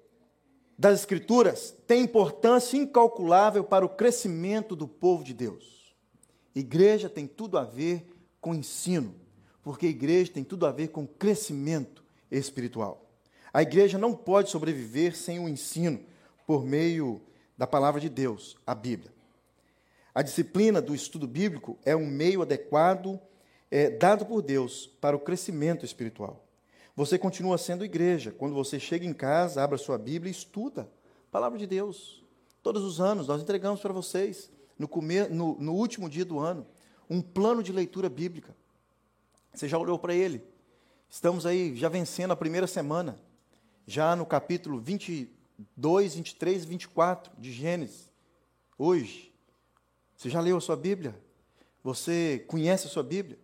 das 0.77 0.99
Escrituras 0.99 1.75
tem 1.87 2.03
importância 2.03 2.77
incalculável 2.77 3.63
para 3.63 3.85
o 3.85 3.89
crescimento 3.89 4.75
do 4.75 4.87
povo 4.87 5.23
de 5.23 5.33
Deus. 5.33 5.95
Igreja 6.53 7.09
tem 7.09 7.27
tudo 7.27 7.57
a 7.57 7.63
ver 7.63 8.13
com 8.41 8.53
ensino, 8.53 9.15
porque 9.63 9.87
igreja 9.87 10.31
tem 10.31 10.43
tudo 10.43 10.65
a 10.65 10.71
ver 10.71 10.89
com 10.89 11.07
crescimento 11.07 12.03
espiritual. 12.29 13.04
A 13.55 13.61
igreja 13.61 13.97
não 13.97 14.13
pode 14.13 14.49
sobreviver 14.49 15.15
sem 15.15 15.39
o 15.39 15.47
ensino 15.47 16.01
por 16.45 16.65
meio 16.65 17.21
da 17.57 17.65
palavra 17.65 18.01
de 18.01 18.09
Deus, 18.09 18.57
a 18.67 18.75
Bíblia. 18.75 19.13
A 20.13 20.21
disciplina 20.21 20.81
do 20.81 20.93
estudo 20.93 21.25
bíblico 21.25 21.79
é 21.85 21.95
um 21.95 22.05
meio 22.05 22.41
adequado 22.41 23.17
é, 23.71 23.89
dado 23.89 24.25
por 24.25 24.41
Deus 24.41 24.87
para 24.99 25.15
o 25.15 25.19
crescimento 25.21 25.85
espiritual. 25.85 26.45
Você 26.97 27.17
continua 27.17 27.57
sendo 27.57 27.85
igreja. 27.85 28.29
Quando 28.29 28.53
você 28.53 28.77
chega 28.77 29.05
em 29.05 29.13
casa, 29.13 29.63
abra 29.63 29.77
sua 29.77 29.97
Bíblia 29.97 30.29
e 30.29 30.35
estuda 30.35 30.81
a 30.81 31.31
palavra 31.31 31.57
de 31.57 31.65
Deus. 31.65 32.21
Todos 32.61 32.83
os 32.83 32.99
anos 32.99 33.25
nós 33.25 33.41
entregamos 33.41 33.79
para 33.79 33.93
vocês, 33.93 34.51
no, 34.77 34.85
comer, 34.85 35.29
no, 35.29 35.55
no 35.61 35.75
último 35.75 36.09
dia 36.09 36.25
do 36.25 36.39
ano, 36.39 36.67
um 37.09 37.21
plano 37.21 37.63
de 37.63 37.71
leitura 37.71 38.09
bíblica. 38.09 38.53
Você 39.53 39.65
já 39.65 39.77
olhou 39.77 39.97
para 39.97 40.13
ele? 40.13 40.43
Estamos 41.09 41.45
aí 41.45 41.73
já 41.73 41.87
vencendo 41.87 42.31
a 42.31 42.35
primeira 42.35 42.67
semana, 42.67 43.17
já 43.85 44.15
no 44.15 44.25
capítulo 44.25 44.79
22, 44.79 46.15
23 46.15 46.63
e 46.63 46.67
24 46.67 47.31
de 47.37 47.51
Gênesis. 47.51 48.11
Hoje, 48.77 49.33
você 50.15 50.29
já 50.29 50.39
leu 50.39 50.57
a 50.57 50.61
sua 50.61 50.75
Bíblia? 50.75 51.15
Você 51.83 52.43
conhece 52.47 52.87
a 52.87 52.89
sua 52.89 53.03
Bíblia? 53.03 53.37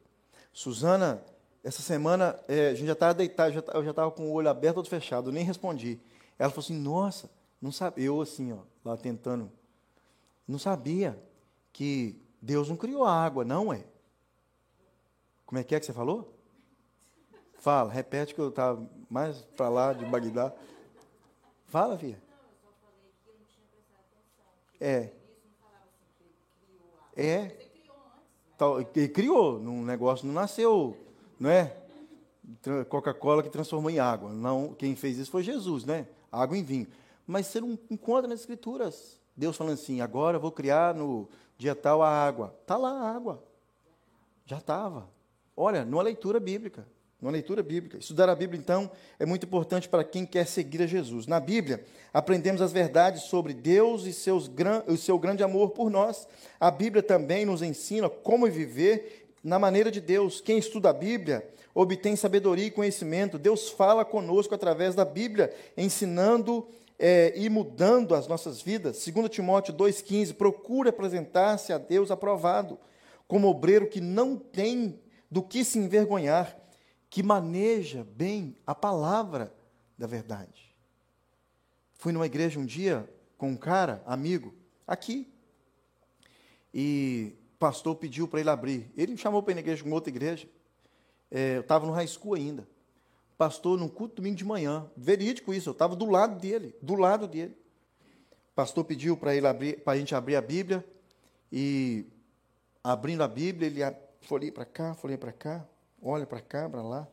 Suzana 0.51 1.23
essa 1.63 1.82
semana, 1.82 2.39
é, 2.47 2.69
a 2.69 2.73
gente 2.73 2.88
já 2.88 2.93
estava 2.93 3.13
deitado, 3.13 3.54
eu 3.73 3.84
já 3.84 3.91
estava 3.91 4.10
com 4.12 4.23
o 4.23 4.32
olho 4.32 4.49
aberto 4.49 4.77
ou 4.77 4.84
fechado, 4.84 5.30
eu 5.30 5.34
nem 5.34 5.43
respondi. 5.43 5.99
Ela 6.39 6.49
falou 6.49 6.63
assim, 6.63 6.77
nossa, 6.77 7.30
não 7.62 7.71
sabia. 7.71 8.06
Eu 8.06 8.19
assim, 8.19 8.51
ó, 8.51 8.60
lá 8.84 8.97
tentando. 8.97 9.51
Não 10.47 10.58
sabia 10.58 11.21
que 11.71 12.19
Deus 12.41 12.67
não 12.67 12.75
criou 12.75 13.06
a 13.06 13.13
água, 13.13 13.45
não 13.45 13.71
é? 13.71 13.86
Como 15.45 15.60
é 15.60 15.63
que 15.63 15.75
é 15.75 15.80
que 15.80 15.86
você 15.86 15.93
falou? 15.93 16.36
Fala, 17.62 17.89
repete 17.89 18.36
que 18.36 18.41
eu 18.41 18.50
estava 18.50 18.86
mais 19.10 19.38
para 19.56 19.69
lá 19.69 19.93
de 19.93 20.04
Bagdá. 20.04 20.54
Fala, 21.67 21.97
filha. 21.97 22.21
É. 24.80 25.12
É. 27.15 27.56
Ele 28.93 29.08
criou, 29.08 29.58
um 29.60 29.84
negócio 29.84 30.28
não 30.28 30.34
nasceu 30.34 30.97
não 31.39 31.50
é? 31.50 31.76
Coca-Cola 32.88 33.41
que 33.41 33.50
transformou 33.50 33.89
em 33.89 33.97
água. 33.97 34.32
Não, 34.32 34.76
quem 34.76 34.95
fez 34.95 35.17
isso 35.17 35.32
foi 35.32 35.41
Jesus, 35.41 35.86
né? 35.86 36.08
Água 36.32 36.56
em 36.56 36.63
vinho. 36.63 36.88
Mas 37.26 37.47
você 37.47 37.60
não 37.60 37.80
encontra 37.89 38.28
nas 38.28 38.41
escrituras 38.41 39.19
Deus 39.36 39.58
falando 39.58 39.74
assim: 39.74 40.02
agora 40.02 40.38
vou 40.38 40.52
criar 40.52 40.93
no 40.93 41.28
dia 41.58 41.74
tal 41.74 42.04
a 42.04 42.10
água. 42.10 42.56
Está 42.62 42.78
lá 42.78 42.91
a 42.91 43.15
água. 43.15 43.43
Já 44.45 44.60
estava. 44.60 45.10
Olha, 45.56 45.84
numa 45.84 46.04
leitura 46.04 46.39
bíblica. 46.39 46.86
Numa 47.21 47.31
leitura 47.31 47.62
bíblica. 47.62 47.99
Estudar 47.99 48.27
a 48.29 48.36
Bíblia, 48.36 48.60
então, 48.60 48.89
é 49.19 49.25
muito 49.27 49.45
importante 49.45 49.88
para 49.88 50.03
quem 50.03 50.25
quer 50.25 50.47
seguir 50.47 50.81
a 50.81 50.88
Jesus. 50.88 51.27
Na 51.27 51.39
Bíblia, 51.39 51.86
aprendemos 52.12 52.63
as 52.63 52.71
verdades 52.71 53.23
sobre 53.23 53.53
Deus 53.53 54.05
e 54.05 54.13
seus, 54.13 54.49
o 54.88 54.97
seu 54.97 55.19
grande 55.19 55.43
amor 55.43 55.69
por 55.69 55.91
nós. 55.91 56.27
A 56.60 56.71
Bíblia 56.71 57.03
também 57.03 57.45
nos 57.45 57.62
ensina 57.62 58.10
como 58.10 58.49
viver 58.49 59.27
na 59.43 59.60
maneira 59.60 59.91
de 59.91 60.01
Deus. 60.01 60.41
Quem 60.41 60.57
estuda 60.57 60.89
a 60.89 60.93
Bíblia 60.93 61.47
obtém 61.73 62.15
sabedoria 62.15 62.65
e 62.65 62.71
conhecimento. 62.71 63.38
Deus 63.38 63.69
fala 63.69 64.03
conosco 64.03 64.55
através 64.55 64.95
da 64.95 65.05
Bíblia, 65.05 65.53
ensinando 65.77 66.67
é, 66.99 67.34
e 67.36 67.49
mudando 67.49 68.13
as 68.13 68.27
nossas 68.27 68.62
vidas. 68.62 69.05
2 69.05 69.29
Timóteo 69.29 69.73
2,15: 69.73 70.34
procura 70.34 70.89
apresentar-se 70.89 71.71
a 71.71 71.77
Deus 71.77 72.12
aprovado, 72.12 72.77
como 73.27 73.47
obreiro 73.47 73.88
que 73.88 74.01
não 74.01 74.36
tem 74.36 74.99
do 75.29 75.41
que 75.41 75.63
se 75.63 75.79
envergonhar, 75.79 76.57
que 77.12 77.21
maneja 77.21 78.08
bem 78.15 78.56
a 78.65 78.74
palavra 78.74 79.54
da 79.97 80.08
verdade. 80.08 80.74
Fui 81.93 82.13
numa 82.13 82.26
igreja 82.26 82.58
um 82.58 82.65
dia 82.65 83.08
com 83.38 83.50
um 83.50 83.58
cara, 83.58 84.02
amigo, 84.06 84.56
aqui. 84.88 85.30
E 86.74 87.36
pastor 87.60 87.97
pediu 87.97 88.30
para 88.30 88.39
ele 88.39 88.50
abrir. 88.50 88.89
Ele 88.95 89.12
me 89.12 89.17
chamou 89.17 89.43
para 89.43 89.52
ir 89.52 89.56
na 89.56 89.60
igreja 89.60 89.84
com 89.84 89.91
outra 89.91 90.10
igreja. 90.10 90.47
É, 91.30 91.58
eu 91.58 91.62
estava 91.62 91.86
no 91.86 91.91
high 91.91 92.08
school 92.08 92.34
ainda. 92.34 92.65
Pastor, 93.38 93.78
num 93.78 93.89
culto 93.89 94.15
domingo 94.15 94.38
de 94.38 94.45
manhã. 94.45 94.89
Verídico 94.95 95.54
isso, 95.54 95.67
eu 95.67 95.74
estava 95.74 95.97
do 95.97 96.10
lado 96.10 96.39
dele, 96.39 96.74
do 96.82 96.95
lado 96.95 97.28
dele. 97.28 97.58
pastor 98.56 98.86
pediu 98.86 99.17
para 99.17 99.36
ele 99.36 99.47
abrir, 99.47 99.82
para 99.82 99.93
a 99.93 99.97
gente 99.97 100.15
abrir 100.15 100.38
a 100.38 100.41
Bíblia. 100.41 100.86
E 101.52 102.06
abrindo 102.82 103.21
a 103.21 103.28
Bíblia, 103.28 103.67
ele 103.67 103.97
folhei 104.21 104.50
para 104.50 104.63
cá, 104.63 104.93
folhei 104.93 105.17
para 105.17 105.34
cá, 105.34 105.67
olha 106.02 106.26
para 106.26 106.42
cá, 106.42 106.70
para 106.70 106.82
lá. 106.82 107.08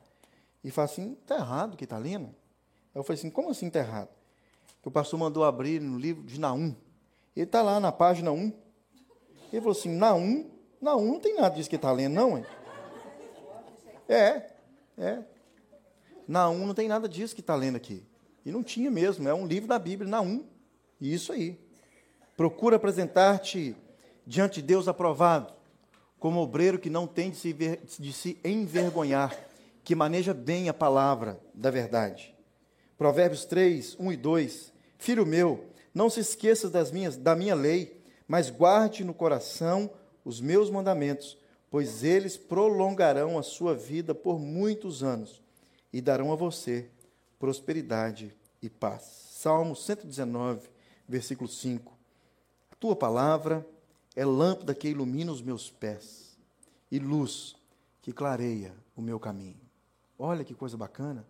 E 0.62 0.70
fala 0.70 0.86
assim, 0.86 1.16
está 1.20 1.36
errado 1.36 1.74
o 1.74 1.76
que 1.76 1.84
está 1.84 1.98
lendo. 1.98 2.34
Eu 2.94 3.02
falei 3.02 3.18
assim, 3.18 3.30
como 3.30 3.50
assim 3.50 3.68
está 3.68 3.80
errado? 3.80 4.08
O 4.84 4.90
pastor 4.90 5.20
mandou 5.20 5.44
abrir 5.44 5.82
no 5.82 5.98
livro 5.98 6.22
de 6.22 6.40
Naum. 6.40 6.74
Ele 7.36 7.44
está 7.44 7.60
lá 7.60 7.78
na 7.78 7.92
página 7.92 8.32
1. 8.32 8.52
Ele 9.52 9.60
falou 9.60 9.72
assim, 9.72 9.90
Naum, 9.90 10.50
Naum 10.80 11.12
não 11.12 11.20
tem 11.20 11.34
nada 11.34 11.54
disso 11.54 11.68
que 11.68 11.76
está 11.76 11.92
lendo, 11.92 12.14
não, 12.14 12.38
hein? 12.38 12.46
É, 14.08 14.50
é. 14.96 15.22
Naum 16.26 16.66
não 16.66 16.74
tem 16.74 16.88
nada 16.88 17.06
disso 17.06 17.34
que 17.34 17.42
está 17.42 17.54
lendo 17.54 17.76
aqui. 17.76 18.02
E 18.46 18.50
não 18.50 18.62
tinha 18.62 18.90
mesmo, 18.90 19.28
é 19.28 19.34
um 19.34 19.46
livro 19.46 19.68
da 19.68 19.78
Bíblia, 19.78 20.10
Naum. 20.10 20.42
E 20.98 21.12
isso 21.12 21.34
aí. 21.34 21.60
Procura 22.34 22.76
apresentar-te 22.76 23.76
diante 24.26 24.62
de 24.62 24.68
Deus 24.68 24.88
aprovado, 24.88 25.52
como 26.18 26.40
obreiro 26.40 26.78
que 26.78 26.90
não 26.90 27.06
tem 27.06 27.30
de 27.30 27.36
se, 27.36 27.52
de 27.52 28.12
se 28.12 28.38
envergonhar, 28.44 29.36
que 29.84 29.94
maneja 29.94 30.34
bem 30.34 30.68
a 30.68 30.74
palavra 30.74 31.40
da 31.54 31.70
verdade. 31.70 32.34
Provérbios 32.96 33.44
3, 33.44 33.96
1 33.98 34.12
e 34.12 34.16
2. 34.16 34.72
Filho 34.98 35.24
meu, 35.24 35.64
não 35.94 36.10
se 36.10 36.20
esqueças 36.20 36.70
das 36.70 36.90
minhas, 36.90 37.16
da 37.16 37.34
minha 37.36 37.54
lei, 37.54 38.02
mas 38.26 38.50
guarde 38.50 39.04
no 39.04 39.14
coração 39.14 39.90
os 40.24 40.40
meus 40.40 40.68
mandamentos, 40.68 41.38
pois 41.70 42.02
eles 42.02 42.36
prolongarão 42.36 43.38
a 43.38 43.42
sua 43.42 43.74
vida 43.74 44.14
por 44.14 44.38
muitos 44.38 45.02
anos 45.02 45.42
e 45.92 46.00
darão 46.00 46.32
a 46.32 46.36
você 46.36 46.90
prosperidade 47.38 48.34
e 48.60 48.68
paz. 48.68 49.28
Salmo 49.30 49.76
119, 49.76 50.68
versículo 51.08 51.48
5. 51.48 51.96
A 52.72 52.76
tua 52.76 52.96
palavra 52.96 53.64
é 54.18 54.24
lâmpada 54.24 54.74
que 54.74 54.88
ilumina 54.88 55.30
os 55.30 55.40
meus 55.40 55.70
pés 55.70 56.36
e 56.90 56.98
luz 56.98 57.54
que 58.02 58.12
clareia 58.12 58.74
o 58.96 59.00
meu 59.00 59.20
caminho. 59.20 59.60
Olha 60.18 60.44
que 60.44 60.56
coisa 60.56 60.76
bacana. 60.76 61.24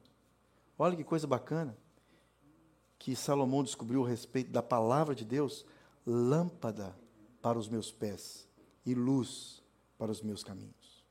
Olha 0.79 0.97
que 0.97 1.05
coisa 1.05 1.27
bacana 1.27 1.77
que 2.99 3.15
Salomão 3.15 3.63
descobriu 3.63 4.07
a 4.07 4.09
respeito 4.09 4.51
da 4.51 4.63
palavra 4.63 5.15
de 5.15 5.23
Deus 5.23 5.67
lâmpada 6.07 6.97
para 7.43 7.59
os 7.59 7.69
meus 7.69 7.93
pés 7.93 8.49
e 8.87 8.95
luz 8.95 9.63
para 9.99 10.11
os 10.11 10.23
meus 10.23 10.43
caminhos. 10.43 11.05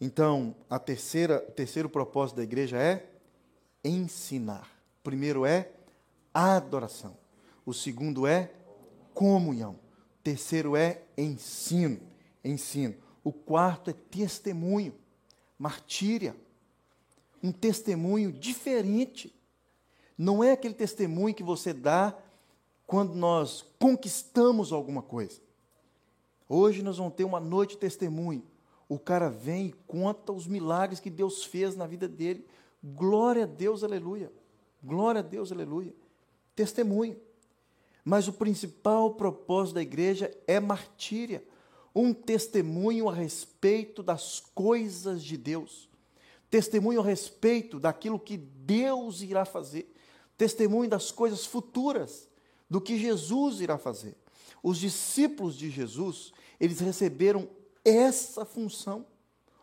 Então, 0.00 0.54
a 0.70 0.78
terceira, 0.78 1.44
o 1.48 1.50
terceiro 1.50 1.88
propósito 1.88 2.36
da 2.36 2.44
igreja 2.44 2.76
é 2.76 3.10
ensinar. 3.82 4.70
O 5.00 5.02
primeiro 5.02 5.44
é 5.44 5.72
adoração. 6.32 7.16
O 7.66 7.74
segundo 7.74 8.24
é 8.24 8.52
comunhão. 9.12 9.87
Terceiro 10.28 10.76
é 10.76 11.00
ensino. 11.16 11.98
Ensino. 12.44 12.94
O 13.24 13.32
quarto 13.32 13.88
é 13.88 13.94
testemunho, 13.94 14.94
martíria. 15.58 16.36
Um 17.42 17.50
testemunho 17.50 18.30
diferente. 18.30 19.34
Não 20.18 20.44
é 20.44 20.52
aquele 20.52 20.74
testemunho 20.74 21.34
que 21.34 21.42
você 21.42 21.72
dá 21.72 22.14
quando 22.86 23.14
nós 23.14 23.64
conquistamos 23.78 24.70
alguma 24.70 25.00
coisa. 25.00 25.40
Hoje 26.46 26.82
nós 26.82 26.98
vamos 26.98 27.14
ter 27.14 27.24
uma 27.24 27.40
noite 27.40 27.70
de 27.70 27.78
testemunho. 27.78 28.44
O 28.86 28.98
cara 28.98 29.30
vem 29.30 29.68
e 29.68 29.72
conta 29.86 30.30
os 30.30 30.46
milagres 30.46 31.00
que 31.00 31.08
Deus 31.08 31.42
fez 31.42 31.74
na 31.74 31.86
vida 31.86 32.06
dele. 32.06 32.46
Glória 32.84 33.44
a 33.44 33.46
Deus, 33.46 33.82
aleluia. 33.82 34.30
Glória 34.84 35.20
a 35.20 35.24
Deus, 35.24 35.50
aleluia. 35.50 35.94
Testemunho. 36.54 37.18
Mas 38.08 38.26
o 38.26 38.32
principal 38.32 39.12
propósito 39.16 39.74
da 39.74 39.82
igreja 39.82 40.34
é 40.46 40.58
martíria 40.58 41.44
um 41.94 42.14
testemunho 42.14 43.06
a 43.06 43.12
respeito 43.12 44.02
das 44.02 44.40
coisas 44.54 45.22
de 45.22 45.36
Deus, 45.36 45.90
testemunho 46.48 47.02
a 47.02 47.04
respeito 47.04 47.78
daquilo 47.78 48.18
que 48.18 48.38
Deus 48.38 49.20
irá 49.20 49.44
fazer, 49.44 49.94
testemunho 50.38 50.88
das 50.88 51.12
coisas 51.12 51.44
futuras 51.44 52.26
do 52.70 52.80
que 52.80 52.98
Jesus 52.98 53.60
irá 53.60 53.76
fazer. 53.76 54.16
Os 54.62 54.78
discípulos 54.78 55.54
de 55.54 55.68
Jesus, 55.68 56.32
eles 56.58 56.80
receberam 56.80 57.46
essa 57.84 58.42
função. 58.42 59.04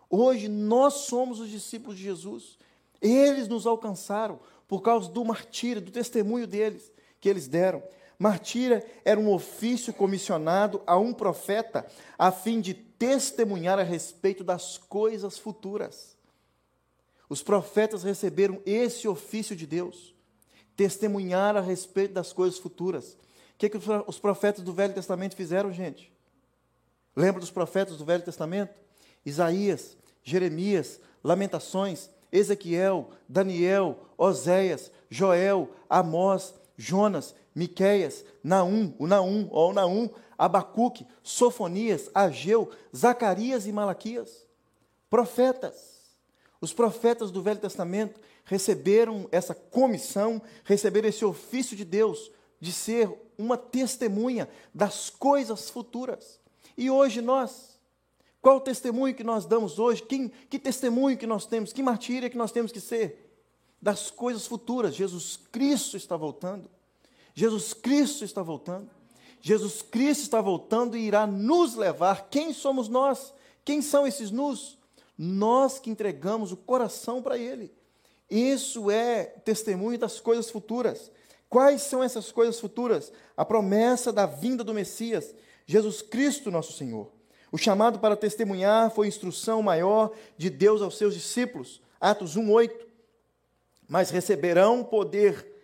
Hoje 0.08 0.48
nós 0.48 0.94
somos 0.94 1.40
os 1.40 1.50
discípulos 1.50 1.98
de 1.98 2.04
Jesus 2.04 2.60
Eles 3.02 3.48
nos 3.48 3.66
alcançaram 3.66 4.40
por 4.68 4.84
causa 4.84 5.10
do 5.10 5.26
martírio, 5.26 5.82
do 5.82 5.90
testemunho 5.92 6.46
deles, 6.46 6.92
que 7.20 7.28
eles 7.28 7.48
deram. 7.48 7.82
Martírio 8.18 8.82
era 9.04 9.20
um 9.20 9.32
ofício 9.32 9.94
comissionado 9.94 10.82
a 10.88 10.98
um 10.98 11.14
profeta 11.14 11.86
a 12.18 12.32
fim 12.32 12.62
de 12.62 12.74
testemunhar 12.74 13.78
a 13.78 13.84
respeito 13.84 14.44
das 14.44 14.78
coisas 14.78 15.38
futuras. 15.38 16.16
Os 17.28 17.42
profetas 17.42 18.04
receberam 18.04 18.62
esse 18.66 19.08
ofício 19.08 19.56
de 19.56 19.66
Deus, 19.66 20.14
testemunhar 20.76 21.58
a 21.58 21.62
respeito 21.62 22.14
das 22.14 22.32
coisas 22.32 22.60
futuras. 22.60 23.14
O 23.14 23.58
que, 23.58 23.70
que 23.70 23.78
os 24.08 24.20
profetas 24.20 24.64
do 24.64 24.74
Velho 24.74 24.94
Testamento 24.94 25.36
fizeram, 25.36 25.72
gente? 25.72 26.12
Lembra 27.16 27.40
dos 27.40 27.52
profetas 27.52 27.98
do 27.98 28.06
Velho 28.06 28.24
Testamento? 28.24 28.74
Isaías, 29.26 29.98
Jeremias, 30.24 31.00
Lamentações, 31.24 32.10
Ezequiel, 32.32 33.10
Daniel, 33.28 33.98
Oséias, 34.18 34.92
Joel, 35.10 35.70
Amós, 35.90 36.54
Jonas, 36.78 37.34
Miqueias, 37.56 38.26
Naum, 38.44 38.94
o 39.00 39.08
Naum, 39.08 39.48
o 39.50 39.74
Naum, 39.74 40.10
Abacuque, 40.38 41.08
Sofonias, 41.24 42.12
Ageu, 42.14 42.70
Zacarias 42.96 43.66
e 43.66 43.72
Malaquias. 43.72 44.46
Profetas. 45.10 45.96
Os 46.60 46.74
profetas 46.74 47.32
do 47.32 47.42
Velho 47.42 47.60
Testamento 47.60 48.20
receberam 48.44 49.28
essa 49.32 49.56
comissão, 49.56 50.42
receberam 50.66 51.08
esse 51.08 51.24
ofício 51.24 51.78
de 51.78 51.86
Deus 51.86 52.30
de 52.60 52.72
ser 52.72 53.10
uma 53.38 53.58
testemunha 53.58 54.50
das 54.74 55.10
coisas 55.10 55.70
futuras. 55.70 56.40
E 56.78 56.90
hoje 56.90 57.22
nós, 57.22 57.80
qual 58.42 58.58
o 58.58 58.62
testemunho 58.62 59.16
que 59.16 59.24
nós 59.24 59.46
damos 59.46 59.80
hoje? 59.80 60.04
Quem, 60.04 60.30
que 60.50 60.60
testemunho 60.60 61.18
que 61.18 61.28
nós 61.28 61.46
temos? 61.46 61.72
Que 61.72 61.82
martíria 61.82 62.30
que 62.30 62.38
nós 62.38 62.52
temos 62.52 62.72
que 62.72 62.82
ser? 62.82 63.32
Das 63.82 64.12
coisas 64.12 64.46
futuras. 64.46 64.96
Jesus 64.96 65.40
Cristo 65.52 65.96
está 65.96 66.18
voltando. 66.18 66.70
Jesus 67.36 67.74
Cristo 67.74 68.24
está 68.24 68.42
voltando. 68.42 68.90
Jesus 69.42 69.84
Cristo 69.84 70.22
está 70.24 70.42
voltando 70.42 70.98
e 70.98 71.02
irá 71.02 71.28
nos 71.28 71.76
levar. 71.76 72.30
Quem 72.32 72.54
somos 72.54 72.88
nós? 72.88 73.34
Quem 73.64 73.82
são 73.82 74.08
esses 74.08 74.32
nus? 74.32 74.78
Nós 75.18 75.78
que 75.78 75.92
entregamos 75.92 76.52
o 76.52 76.58
coração 76.58 77.22
para 77.22 77.38
Ele. 77.38 77.72
Isso 78.30 78.90
é 78.90 79.26
testemunho 79.26 80.00
das 80.00 80.20
coisas 80.20 80.50
futuras. 80.50 81.12
Quais 81.48 81.84
são 81.84 82.04
essas 82.04 82.32
coisas 82.32 82.60
futuras? 82.60 83.12
A 83.38 83.46
promessa 83.46 84.12
da 84.12 84.26
vinda 84.26 84.64
do 84.64 84.74
Messias, 84.74 85.36
Jesus 85.66 86.02
Cristo, 86.02 86.50
nosso 86.50 86.74
Senhor. 86.74 87.12
O 87.52 87.58
chamado 87.58 88.00
para 88.00 88.16
testemunhar 88.16 88.90
foi 88.92 89.08
instrução 89.08 89.62
maior 89.62 90.12
de 90.38 90.50
Deus 90.50 90.82
aos 90.82 90.98
seus 90.98 91.14
discípulos. 91.14 91.82
Atos 92.02 92.36
1:8. 92.36 92.88
Mas 93.88 94.10
receberão 94.10 94.84
poder 94.84 95.55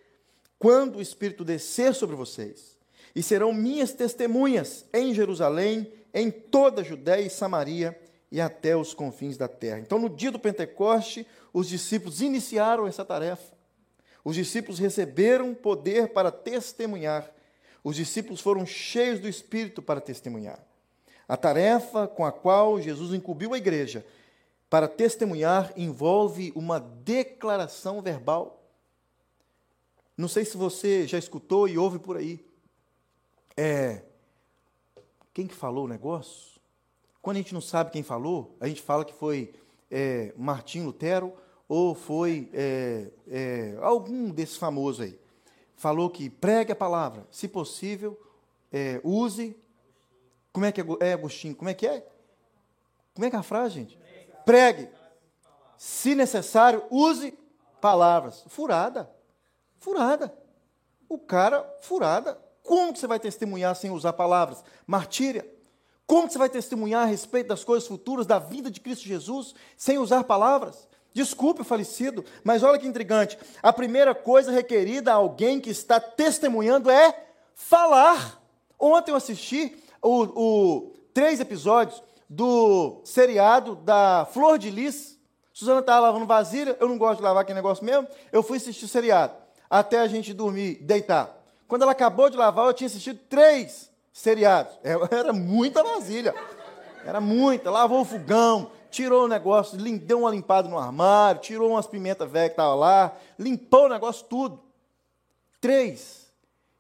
quando 0.61 0.97
o 0.97 1.01
Espírito 1.01 1.43
descer 1.43 1.95
sobre 1.95 2.15
vocês, 2.15 2.77
e 3.15 3.23
serão 3.23 3.51
minhas 3.51 3.93
testemunhas 3.93 4.85
em 4.93 5.11
Jerusalém, 5.11 5.91
em 6.13 6.29
toda 6.29 6.81
a 6.81 6.83
Judéia 6.83 7.25
e 7.25 7.31
Samaria 7.31 7.99
e 8.31 8.39
até 8.39 8.77
os 8.77 8.93
confins 8.93 9.37
da 9.37 9.47
terra. 9.47 9.79
Então, 9.79 9.97
no 9.97 10.07
dia 10.07 10.29
do 10.29 10.37
Pentecoste, 10.37 11.25
os 11.51 11.67
discípulos 11.67 12.21
iniciaram 12.21 12.85
essa 12.85 13.03
tarefa. 13.03 13.55
Os 14.23 14.35
discípulos 14.35 14.77
receberam 14.77 15.55
poder 15.55 16.09
para 16.09 16.29
testemunhar. 16.31 17.33
Os 17.83 17.95
discípulos 17.95 18.39
foram 18.39 18.63
cheios 18.63 19.19
do 19.19 19.27
Espírito 19.27 19.81
para 19.81 19.99
testemunhar. 19.99 20.63
A 21.27 21.35
tarefa 21.35 22.07
com 22.07 22.23
a 22.23 22.31
qual 22.31 22.79
Jesus 22.79 23.15
incumbiu 23.15 23.55
a 23.55 23.57
igreja 23.57 24.05
para 24.69 24.87
testemunhar 24.87 25.73
envolve 25.75 26.53
uma 26.55 26.79
declaração 26.79 27.99
verbal. 27.99 28.60
Não 30.21 30.27
sei 30.27 30.45
se 30.45 30.55
você 30.55 31.07
já 31.07 31.17
escutou 31.17 31.67
e 31.67 31.79
ouve 31.79 31.97
por 31.97 32.15
aí. 32.15 32.45
É, 33.57 34.03
quem 35.33 35.47
que 35.47 35.55
falou 35.55 35.85
o 35.85 35.87
negócio? 35.87 36.61
Quando 37.23 37.37
a 37.37 37.39
gente 37.39 37.55
não 37.55 37.59
sabe 37.59 37.89
quem 37.89 38.03
falou, 38.03 38.55
a 38.59 38.67
gente 38.67 38.83
fala 38.83 39.03
que 39.03 39.15
foi 39.15 39.51
é, 39.89 40.31
Martim 40.37 40.83
Lutero 40.83 41.33
ou 41.67 41.95
foi 41.95 42.51
é, 42.53 43.09
é, 43.27 43.77
algum 43.81 44.29
desses 44.29 44.57
famosos 44.57 45.07
aí. 45.07 45.19
Falou 45.75 46.07
que 46.07 46.29
pregue 46.29 46.71
a 46.71 46.75
palavra, 46.75 47.25
se 47.31 47.47
possível, 47.47 48.15
é, 48.71 49.01
use. 49.03 49.57
Como 50.53 50.67
é 50.67 50.71
que 50.71 50.81
é, 50.81 50.85
é, 50.99 51.13
Agostinho? 51.13 51.55
Como 51.55 51.71
é 51.71 51.73
que 51.73 51.87
é? 51.87 52.07
Como 53.15 53.25
é 53.25 53.29
que 53.31 53.35
é 53.35 53.39
a 53.39 53.43
frase, 53.43 53.73
gente? 53.73 53.99
Pregue. 54.45 54.87
Se 55.79 56.13
necessário, 56.13 56.83
use 56.91 57.35
palavras. 57.81 58.45
Furada. 58.49 59.19
Furada. 59.81 60.31
O 61.09 61.17
cara, 61.17 61.67
furada. 61.81 62.39
Como 62.63 62.93
que 62.93 62.99
você 62.99 63.07
vai 63.07 63.19
testemunhar 63.19 63.75
sem 63.75 63.89
usar 63.89 64.13
palavras? 64.13 64.63
Martíria. 64.85 65.45
Como 66.05 66.27
que 66.27 66.33
você 66.33 66.39
vai 66.39 66.49
testemunhar 66.49 67.01
a 67.01 67.05
respeito 67.05 67.47
das 67.47 67.63
coisas 67.63 67.87
futuras, 67.87 68.27
da 68.27 68.37
vida 68.37 68.69
de 68.69 68.79
Cristo 68.79 69.07
Jesus, 69.07 69.55
sem 69.75 69.97
usar 69.97 70.23
palavras? 70.23 70.87
Desculpe 71.13 71.63
falecido, 71.63 72.23
mas 72.43 72.61
olha 72.61 72.77
que 72.77 72.87
intrigante. 72.87 73.39
A 73.61 73.73
primeira 73.73 74.13
coisa 74.13 74.51
requerida 74.51 75.11
a 75.11 75.15
alguém 75.15 75.59
que 75.59 75.71
está 75.71 75.99
testemunhando 75.99 76.89
é 76.89 77.29
falar. 77.55 78.39
Ontem 78.79 79.11
eu 79.11 79.15
assisti 79.15 79.75
o, 79.99 80.21
o 80.21 80.93
três 81.11 81.39
episódios 81.39 82.03
do 82.29 83.01
seriado 83.03 83.75
da 83.77 84.27
Flor 84.31 84.59
de 84.59 84.69
Lis. 84.69 85.17
Suzana 85.51 85.79
estava 85.79 86.01
lavando 86.01 86.27
vasilha, 86.27 86.77
eu 86.79 86.87
não 86.87 86.99
gosto 86.99 87.17
de 87.17 87.23
lavar 87.23 87.41
aquele 87.41 87.57
negócio 87.57 87.83
mesmo. 87.83 88.07
Eu 88.31 88.43
fui 88.43 88.57
assistir 88.57 88.85
o 88.85 88.87
seriado 88.87 89.40
até 89.71 89.99
a 89.99 90.07
gente 90.07 90.33
dormir, 90.33 90.75
deitar. 90.81 91.35
Quando 91.67 91.83
ela 91.83 91.93
acabou 91.93 92.29
de 92.29 92.35
lavar, 92.35 92.67
eu 92.67 92.73
tinha 92.73 92.87
assistido 92.87 93.19
três 93.29 93.89
seriados. 94.11 94.77
É, 94.83 94.91
era 95.15 95.31
muita 95.31 95.81
vasilha. 95.81 96.35
Era 97.05 97.21
muita. 97.21 97.71
Lavou 97.71 98.01
o 98.01 98.05
fogão, 98.05 98.69
tirou 98.91 99.23
o 99.23 99.27
negócio, 99.29 99.77
deu 99.97 100.19
uma 100.19 100.29
limpada 100.29 100.67
no 100.67 100.77
armário, 100.77 101.39
tirou 101.39 101.71
umas 101.71 101.87
pimentas 101.87 102.29
velhas 102.29 102.49
que 102.49 102.53
estavam 102.53 102.77
lá, 102.77 103.15
limpou 103.39 103.85
o 103.85 103.89
negócio 103.89 104.25
tudo. 104.25 104.61
Três. 105.61 106.29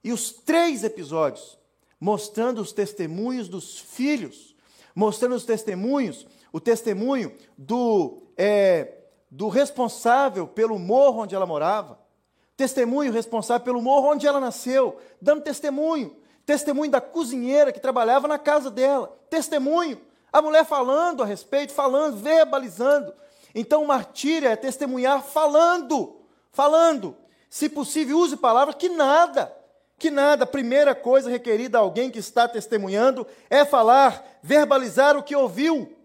E 0.03 0.11
os 0.11 0.31
três 0.31 0.83
episódios 0.83 1.57
mostrando 2.01 2.59
os 2.59 2.73
testemunhos 2.73 3.47
dos 3.47 3.79
filhos, 3.79 4.55
mostrando 4.95 5.35
os 5.35 5.45
testemunhos, 5.45 6.25
o 6.51 6.59
testemunho 6.59 7.31
do, 7.55 8.23
é, 8.35 9.03
do 9.29 9.47
responsável 9.47 10.47
pelo 10.47 10.79
morro 10.79 11.21
onde 11.21 11.35
ela 11.35 11.45
morava, 11.45 12.00
testemunho 12.61 13.11
responsável 13.11 13.65
pelo 13.65 13.81
morro 13.81 14.11
onde 14.11 14.27
ela 14.27 14.39
nasceu, 14.39 14.99
dando 15.19 15.41
testemunho, 15.41 16.15
testemunho 16.45 16.91
da 16.91 17.01
cozinheira 17.01 17.71
que 17.71 17.79
trabalhava 17.79 18.27
na 18.27 18.37
casa 18.37 18.69
dela, 18.69 19.17
testemunho, 19.31 19.99
a 20.31 20.43
mulher 20.43 20.63
falando 20.63 21.23
a 21.23 21.25
respeito, 21.25 21.73
falando, 21.73 22.17
verbalizando. 22.17 23.15
Então, 23.55 23.83
martírio 23.83 24.47
é 24.47 24.55
testemunhar 24.55 25.23
falando, 25.23 26.17
falando. 26.51 27.17
Se 27.49 27.67
possível, 27.67 28.19
use 28.19 28.37
palavras 28.37 28.75
que 28.75 28.89
nada, 28.89 29.51
que 29.97 30.11
nada. 30.11 30.43
A 30.43 30.47
primeira 30.47 30.93
coisa 30.93 31.31
requerida 31.31 31.79
a 31.79 31.81
alguém 31.81 32.11
que 32.11 32.19
está 32.19 32.47
testemunhando 32.47 33.25
é 33.49 33.65
falar, 33.65 34.23
verbalizar 34.43 35.17
o 35.17 35.23
que 35.23 35.35
ouviu. 35.35 35.97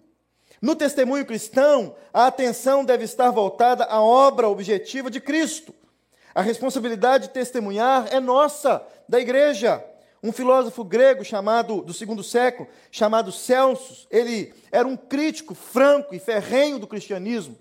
No 0.63 0.75
testemunho 0.75 1.27
cristão, 1.27 1.95
a 2.15 2.27
atenção 2.27 2.83
deve 2.83 3.05
estar 3.05 3.31
voltada 3.31 3.85
à 3.85 4.01
obra 4.01 4.49
objetiva 4.49 5.11
de 5.11 5.21
Cristo. 5.21 5.75
A 6.37 6.43
responsabilidade 6.43 7.29
de 7.29 7.33
testemunhar 7.33 8.09
é 8.11 8.21
nossa, 8.21 8.87
da 9.09 9.19
igreja. 9.19 9.83
Um 10.23 10.31
filósofo 10.31 10.85
grego 10.85 11.25
chamado 11.25 11.81
do 11.81 11.95
segundo 11.95 12.23
século, 12.23 12.69
chamado 12.91 13.33
Celsus, 13.33 14.07
ele 14.11 14.53
era 14.71 14.87
um 14.87 14.99
crítico 14.99 15.55
franco 15.55 16.15
e 16.15 16.19
ferrenho 16.19 16.79
do 16.79 16.87
cristianismo. 16.87 17.57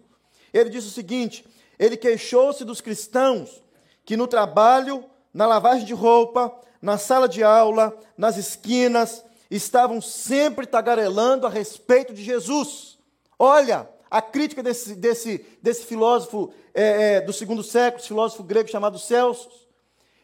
Ele 0.53 0.69
disse 0.69 0.87
o 0.89 0.91
seguinte: 0.91 1.47
ele 1.79 1.95
queixou-se 1.95 2.65
dos 2.65 2.81
cristãos 2.81 3.63
que 4.03 4.17
no 4.17 4.27
trabalho, 4.27 5.05
na 5.33 5.47
lavagem 5.47 5.85
de 5.85 5.93
roupa, 5.93 6.53
na 6.81 6.97
sala 6.97 7.29
de 7.29 7.45
aula, 7.45 7.97
nas 8.17 8.35
esquinas, 8.35 9.23
estavam 9.49 10.01
sempre 10.01 10.65
tagarelando 10.65 11.47
a 11.47 11.49
respeito 11.49 12.13
de 12.13 12.21
Jesus. 12.21 12.97
Olha, 13.39 13.87
a 14.09 14.21
crítica 14.21 14.61
desse, 14.61 14.95
desse, 14.95 15.45
desse 15.61 15.85
filósofo 15.85 16.53
é, 16.73 17.15
é, 17.15 17.21
do 17.21 17.33
segundo 17.33 17.63
século, 17.63 17.99
esse 17.99 18.07
filósofo 18.07 18.43
grego 18.43 18.69
chamado 18.69 18.99
Celsus. 18.99 19.67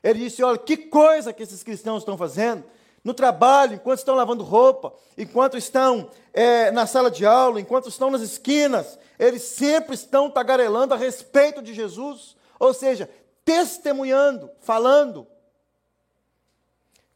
Ele 0.04 0.20
disse: 0.20 0.44
Olha, 0.44 0.58
que 0.58 0.78
coisa 0.78 1.34
que 1.34 1.44
esses 1.44 1.64
cristãos 1.64 2.02
estão 2.02 2.18
fazendo. 2.18 2.64
No 3.04 3.16
trabalho, 3.16 3.74
enquanto 3.74 3.98
estão 3.98 4.14
lavando 4.14 4.44
roupa, 4.44 4.94
enquanto 5.18 5.58
estão 5.58 6.10
é, 6.32 6.70
na 6.70 6.86
sala 6.86 7.10
de 7.10 7.26
aula, 7.26 7.60
enquanto 7.60 7.90
estão 7.90 8.12
nas 8.12 8.22
esquinas, 8.22 9.00
eles 9.18 9.42
sempre 9.42 9.96
estão 9.96 10.30
tagarelando 10.30 10.94
a 10.94 10.98
respeito 10.98 11.64
de 11.64 11.74
Jesus, 11.74 12.36
ou 12.60 12.74
seja, 12.76 13.10
testemunhando, 13.44 14.52
falando. 14.60 15.26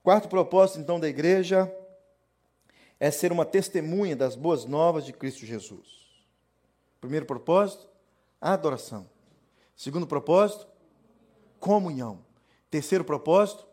Quarto 0.01 0.27
propósito, 0.27 0.79
então, 0.79 0.99
da 0.99 1.07
igreja 1.07 1.71
é 2.99 3.11
ser 3.11 3.31
uma 3.31 3.45
testemunha 3.45 4.15
das 4.15 4.35
boas 4.35 4.65
novas 4.65 5.05
de 5.05 5.13
Cristo 5.13 5.45
Jesus. 5.45 6.04
Primeiro 7.05 7.27
propósito, 7.27 7.87
adoração. 8.41 9.07
Segundo 9.75 10.07
propósito, 10.07 10.65
comunhão. 11.59 12.25
Terceiro 12.71 13.05
propósito, 13.05 13.63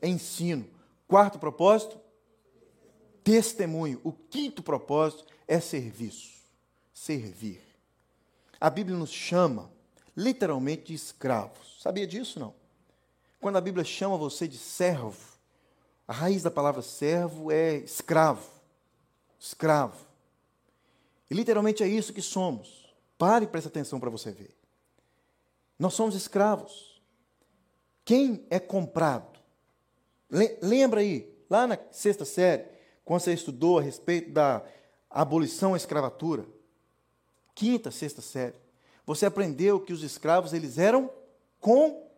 ensino. 0.00 0.64
Quarto 1.08 1.40
propósito, 1.40 2.00
testemunho. 3.24 4.00
O 4.04 4.12
quinto 4.12 4.62
propósito 4.62 5.24
é 5.48 5.58
serviço. 5.58 6.38
Servir. 6.94 7.60
A 8.60 8.70
Bíblia 8.70 8.96
nos 8.96 9.10
chama 9.10 9.68
literalmente 10.16 10.84
de 10.84 10.94
escravos. 10.94 11.80
Sabia 11.82 12.06
disso 12.06 12.38
não? 12.38 12.54
Quando 13.40 13.56
a 13.56 13.60
Bíblia 13.60 13.84
chama 13.84 14.16
você 14.16 14.46
de 14.46 14.56
servo, 14.56 15.18
a 16.06 16.12
raiz 16.12 16.44
da 16.44 16.50
palavra 16.50 16.80
servo 16.80 17.50
é 17.50 17.74
escravo. 17.78 18.48
Escravo. 19.36 20.07
E 21.30 21.34
literalmente 21.34 21.82
é 21.82 21.88
isso 21.88 22.12
que 22.12 22.22
somos. 22.22 22.94
Pare 23.16 23.44
e 23.44 23.48
preste 23.48 23.68
atenção 23.68 24.00
para 24.00 24.10
você 24.10 24.30
ver. 24.30 24.56
Nós 25.78 25.94
somos 25.94 26.14
escravos. 26.14 27.00
Quem 28.04 28.46
é 28.48 28.58
comprado? 28.58 29.38
Lembra 30.62 31.00
aí, 31.00 31.30
lá 31.48 31.66
na 31.66 31.78
sexta 31.90 32.24
série, 32.24 32.64
quando 33.04 33.20
você 33.20 33.32
estudou 33.32 33.78
a 33.78 33.82
respeito 33.82 34.30
da 34.30 34.62
abolição 35.10 35.74
à 35.74 35.76
escravatura, 35.76 36.46
quinta, 37.54 37.90
sexta 37.90 38.20
série, 38.20 38.56
você 39.04 39.26
aprendeu 39.26 39.80
que 39.80 39.92
os 39.92 40.02
escravos 40.02 40.52
eles 40.52 40.78
eram 40.78 41.10
com 41.60 42.08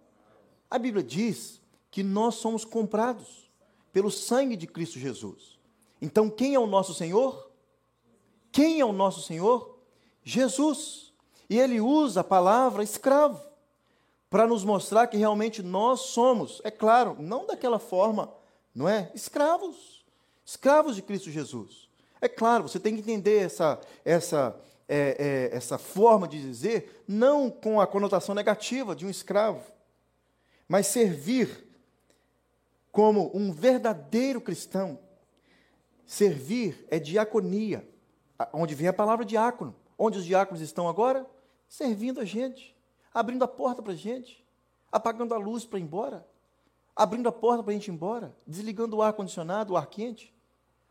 a 0.70 0.78
Bíblia 0.78 1.02
diz 1.02 1.60
que 1.90 2.04
nós 2.04 2.36
somos 2.36 2.64
comprados 2.64 3.50
pelo 3.92 4.10
sangue 4.10 4.56
de 4.56 4.68
Cristo 4.68 5.00
Jesus. 5.00 5.58
Então, 6.00 6.30
quem 6.30 6.54
é 6.54 6.58
o 6.60 6.66
nosso 6.66 6.94
Senhor? 6.94 7.49
Quem 8.52 8.80
é 8.80 8.84
o 8.84 8.92
nosso 8.92 9.22
Senhor? 9.22 9.78
Jesus. 10.22 11.12
E 11.48 11.58
ele 11.58 11.80
usa 11.80 12.20
a 12.20 12.24
palavra 12.24 12.82
escravo 12.82 13.40
para 14.28 14.46
nos 14.46 14.64
mostrar 14.64 15.08
que 15.08 15.16
realmente 15.16 15.62
nós 15.62 16.00
somos, 16.00 16.60
é 16.62 16.70
claro, 16.70 17.16
não 17.18 17.46
daquela 17.46 17.80
forma, 17.80 18.32
não 18.72 18.88
é? 18.88 19.10
Escravos. 19.12 20.04
Escravos 20.46 20.94
de 20.94 21.02
Cristo 21.02 21.30
Jesus. 21.30 21.88
É 22.20 22.28
claro, 22.28 22.68
você 22.68 22.78
tem 22.78 22.94
que 22.94 23.00
entender 23.00 23.38
essa, 23.38 23.80
essa, 24.04 24.56
é, 24.88 25.48
é, 25.52 25.56
essa 25.56 25.78
forma 25.78 26.28
de 26.28 26.40
dizer, 26.40 27.02
não 27.08 27.50
com 27.50 27.80
a 27.80 27.86
conotação 27.86 28.34
negativa 28.34 28.94
de 28.94 29.04
um 29.04 29.10
escravo, 29.10 29.64
mas 30.68 30.86
servir 30.86 31.66
como 32.92 33.30
um 33.34 33.52
verdadeiro 33.52 34.40
cristão. 34.40 34.98
Servir 36.06 36.86
é 36.90 36.98
diaconia, 36.98 37.88
onde 38.52 38.74
vem 38.74 38.88
a 38.88 38.92
palavra 38.92 39.24
diácono. 39.24 39.74
Onde 39.98 40.18
os 40.18 40.24
diáconos 40.24 40.60
estão 40.62 40.88
agora? 40.88 41.26
Servindo 41.68 42.20
a 42.20 42.24
gente, 42.24 42.76
abrindo 43.12 43.44
a 43.44 43.48
porta 43.48 43.82
para 43.82 43.92
a 43.92 43.96
gente, 43.96 44.44
apagando 44.90 45.34
a 45.34 45.38
luz 45.38 45.64
para 45.64 45.78
ir 45.78 45.82
embora, 45.82 46.26
abrindo 46.94 47.28
a 47.28 47.32
porta 47.32 47.62
para 47.62 47.72
a 47.72 47.74
gente 47.74 47.88
ir 47.88 47.94
embora, 47.94 48.34
desligando 48.46 48.96
o 48.96 49.02
ar-condicionado, 49.02 49.74
o 49.74 49.76
ar 49.76 49.86
quente 49.86 50.34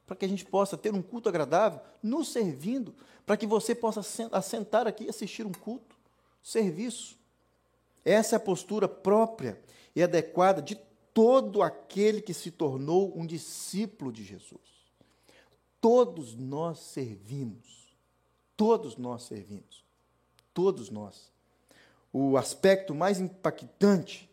para 0.10 0.16
que 0.16 0.26
a 0.26 0.28
gente 0.28 0.44
possa 0.44 0.76
ter 0.76 0.92
um 0.92 1.04
culto 1.04 1.30
agradável, 1.30 1.80
nos 2.02 2.30
servindo, 2.30 2.96
para 3.28 3.38
que 3.38 3.46
você 3.46 3.76
possa 3.76 4.02
assentar 4.32 4.88
aqui 4.88 5.04
e 5.04 5.10
assistir 5.10 5.46
um 5.46 5.52
culto, 5.52 5.96
serviço. 6.42 7.16
Essa 8.04 8.36
é 8.36 8.38
a 8.38 8.40
postura 8.40 8.88
própria 8.88 9.62
e 9.96 10.02
adequada 10.02 10.64
de 10.64 10.74
todo 11.14 11.62
aquele 11.62 12.24
que 12.24 12.34
se 12.34 12.50
tornou 12.50 13.16
um 13.16 13.24
discípulo 13.24 14.12
de 14.12 14.24
Jesus. 14.24 14.79
Todos 15.82 16.36
nós 16.36 16.80
servimos. 16.80 17.96
Todos 18.56 18.98
nós 18.98 19.24
servimos. 19.24 19.84
Todos 20.54 20.90
nós. 20.90 21.32
O 22.12 22.38
aspecto 22.38 22.94
mais 22.94 23.20
impactante 23.20 24.30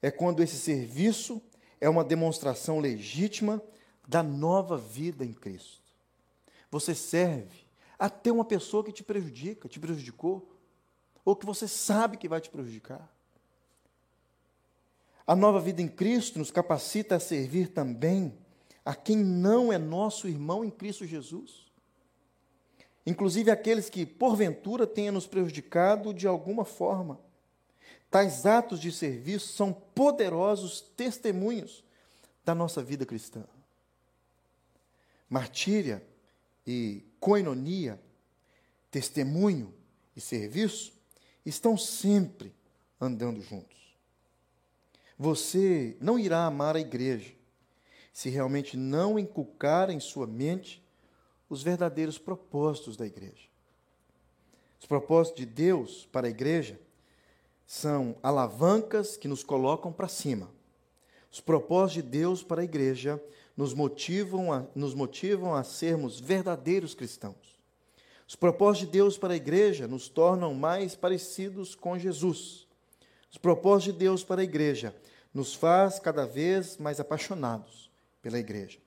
é 0.00 0.10
quando 0.10 0.42
esse 0.42 0.56
serviço 0.56 1.40
é 1.80 1.88
uma 1.88 2.04
demonstração 2.04 2.80
legítima 2.80 3.62
da 4.06 4.22
nova 4.22 4.76
vida 4.76 5.24
em 5.24 5.32
Cristo. 5.32 5.82
Você 6.70 6.94
serve 6.94 7.66
até 7.98 8.32
uma 8.32 8.44
pessoa 8.44 8.84
que 8.84 8.92
te 8.92 9.02
prejudica, 9.02 9.68
te 9.68 9.78
prejudicou, 9.78 10.48
ou 11.24 11.36
que 11.36 11.44
você 11.44 11.68
sabe 11.68 12.16
que 12.16 12.28
vai 12.28 12.40
te 12.40 12.48
prejudicar. 12.48 13.12
A 15.26 15.36
nova 15.36 15.60
vida 15.60 15.82
em 15.82 15.88
Cristo 15.88 16.38
nos 16.38 16.50
capacita 16.50 17.16
a 17.16 17.20
servir 17.20 17.68
também 17.68 18.34
a 18.88 18.94
quem 18.94 19.18
não 19.18 19.70
é 19.70 19.76
nosso 19.76 20.26
irmão 20.26 20.64
em 20.64 20.70
Cristo 20.70 21.04
Jesus. 21.04 21.66
Inclusive 23.04 23.50
aqueles 23.50 23.90
que, 23.90 24.06
porventura, 24.06 24.86
tenham 24.86 25.12
nos 25.12 25.26
prejudicado 25.26 26.14
de 26.14 26.26
alguma 26.26 26.64
forma. 26.64 27.20
Tais 28.10 28.46
atos 28.46 28.80
de 28.80 28.90
serviço 28.90 29.52
são 29.52 29.74
poderosos 29.74 30.80
testemunhos 30.80 31.84
da 32.42 32.54
nossa 32.54 32.82
vida 32.82 33.04
cristã 33.04 33.44
martíria 35.28 36.02
e 36.66 37.04
coinonia, 37.20 38.00
testemunho 38.90 39.74
e 40.16 40.20
serviço, 40.22 40.94
estão 41.44 41.76
sempre 41.76 42.54
andando 42.98 43.42
juntos. 43.42 43.76
Você 45.18 45.94
não 46.00 46.18
irá 46.18 46.46
amar 46.46 46.74
a 46.74 46.80
igreja 46.80 47.37
se 48.18 48.28
realmente 48.30 48.76
não 48.76 49.16
inculcar 49.16 49.90
em 49.90 50.00
sua 50.00 50.26
mente 50.26 50.82
os 51.48 51.62
verdadeiros 51.62 52.18
propósitos 52.18 52.96
da 52.96 53.06
igreja. 53.06 53.46
Os 54.80 54.86
propósitos 54.88 55.38
de 55.38 55.46
Deus 55.46 56.08
para 56.10 56.26
a 56.26 56.30
igreja 56.30 56.80
são 57.64 58.16
alavancas 58.20 59.16
que 59.16 59.28
nos 59.28 59.44
colocam 59.44 59.92
para 59.92 60.08
cima. 60.08 60.50
Os 61.30 61.40
propósitos 61.40 62.02
de 62.02 62.10
Deus 62.10 62.42
para 62.42 62.60
a 62.60 62.64
igreja 62.64 63.22
nos 63.56 63.72
motivam 63.72 64.52
a, 64.52 64.66
nos 64.74 64.94
motivam 64.94 65.54
a 65.54 65.62
sermos 65.62 66.18
verdadeiros 66.18 66.96
cristãos. 66.96 67.56
Os 68.26 68.34
propósitos 68.34 68.88
de 68.88 68.92
Deus 68.94 69.16
para 69.16 69.34
a 69.34 69.36
igreja 69.36 69.86
nos 69.86 70.08
tornam 70.08 70.52
mais 70.54 70.96
parecidos 70.96 71.76
com 71.76 71.96
Jesus. 71.96 72.66
Os 73.30 73.38
propósitos 73.38 73.94
de 73.94 74.00
Deus 74.00 74.24
para 74.24 74.40
a 74.40 74.44
igreja 74.44 74.92
nos 75.32 75.54
faz 75.54 76.00
cada 76.00 76.26
vez 76.26 76.78
mais 76.78 76.98
apaixonados 76.98 77.87
pela 78.22 78.38
igreja. 78.38 78.78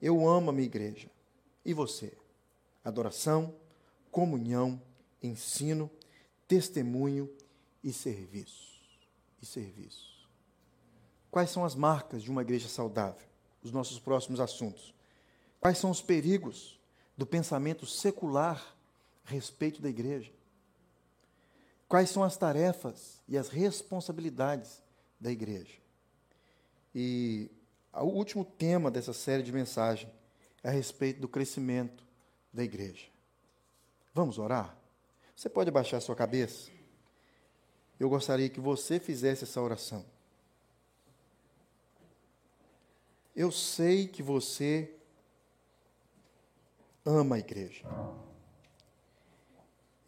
Eu 0.00 0.28
amo 0.28 0.50
a 0.50 0.52
minha 0.52 0.66
igreja. 0.66 1.10
E 1.64 1.72
você? 1.72 2.16
Adoração, 2.84 3.54
comunhão, 4.10 4.80
ensino, 5.22 5.90
testemunho 6.46 7.30
e 7.82 7.92
serviço. 7.92 8.80
E 9.42 9.46
serviço. 9.46 10.28
Quais 11.30 11.50
são 11.50 11.64
as 11.64 11.74
marcas 11.74 12.22
de 12.22 12.30
uma 12.30 12.42
igreja 12.42 12.68
saudável? 12.68 13.28
os 13.62 13.72
nossos 13.72 13.98
próximos 13.98 14.40
assuntos. 14.40 14.94
Quais 15.60 15.78
são 15.78 15.90
os 15.90 16.00
perigos 16.00 16.78
do 17.16 17.26
pensamento 17.26 17.86
secular 17.86 18.76
a 19.24 19.30
respeito 19.30 19.82
da 19.82 19.88
igreja? 19.88 20.32
Quais 21.88 22.10
são 22.10 22.22
as 22.22 22.36
tarefas 22.36 23.20
e 23.28 23.36
as 23.36 23.48
responsabilidades 23.48 24.82
da 25.20 25.30
igreja? 25.30 25.74
E 26.94 27.50
o 28.02 28.08
último 28.08 28.44
tema 28.44 28.90
dessa 28.90 29.12
série 29.12 29.42
de 29.42 29.52
mensagens 29.52 30.12
é 30.62 30.68
a 30.68 30.72
respeito 30.72 31.20
do 31.20 31.28
crescimento 31.28 32.04
da 32.52 32.62
igreja. 32.62 33.06
Vamos 34.14 34.38
orar? 34.38 34.76
Você 35.34 35.48
pode 35.48 35.70
abaixar 35.70 36.00
sua 36.00 36.16
cabeça? 36.16 36.70
Eu 37.98 38.08
gostaria 38.08 38.48
que 38.48 38.60
você 38.60 38.98
fizesse 38.98 39.44
essa 39.44 39.60
oração. 39.60 40.04
Eu 43.34 43.52
sei 43.52 44.08
que 44.08 44.22
você 44.22 44.92
ama 47.04 47.36
a 47.36 47.38
igreja. 47.38 47.84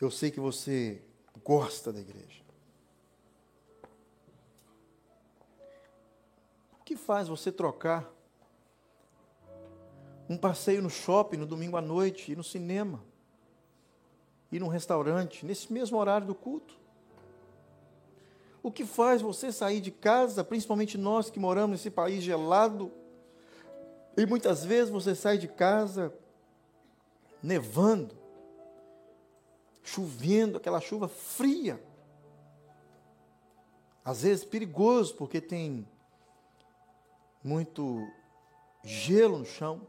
Eu 0.01 0.11
sei 0.11 0.31
que 0.31 0.41
você 0.41 1.01
gosta 1.45 1.93
da 1.93 2.01
igreja. 2.01 2.43
Que 6.91 6.97
faz 6.97 7.29
você 7.29 7.53
trocar 7.53 8.13
um 10.29 10.37
passeio 10.37 10.83
no 10.83 10.91
shopping 10.91 11.37
no 11.37 11.47
domingo 11.47 11.77
à 11.77 11.81
noite, 11.81 12.33
ir 12.33 12.37
no 12.37 12.43
cinema, 12.43 13.01
ir 14.51 14.59
num 14.59 14.67
restaurante, 14.67 15.47
nesse 15.47 15.73
mesmo 15.73 15.97
horário 15.97 16.27
do 16.27 16.35
culto? 16.35 16.75
O 18.61 18.73
que 18.73 18.85
faz 18.85 19.23
você 19.23 19.53
sair 19.53 19.81
de 19.81 19.93
casa, 19.93 20.43
principalmente 20.43 20.99
nós 20.99 21.31
que 21.31 21.39
moramos 21.39 21.77
nesse 21.77 21.93
país 21.93 22.25
gelado, 22.25 22.91
e 24.17 24.27
muitas 24.27 24.65
vezes 24.65 24.91
você 24.91 25.15
sai 25.15 25.39
de 25.39 25.47
casa 25.47 26.13
nevando, 27.41 28.19
chovendo, 29.81 30.57
aquela 30.57 30.81
chuva 30.81 31.07
fria. 31.07 31.81
Às 34.05 34.23
vezes 34.23 34.45
perigoso, 34.45 35.15
porque 35.15 35.41
tem 35.41 35.87
muito 37.43 38.07
gelo 38.83 39.39
no 39.39 39.45
chão. 39.45 39.87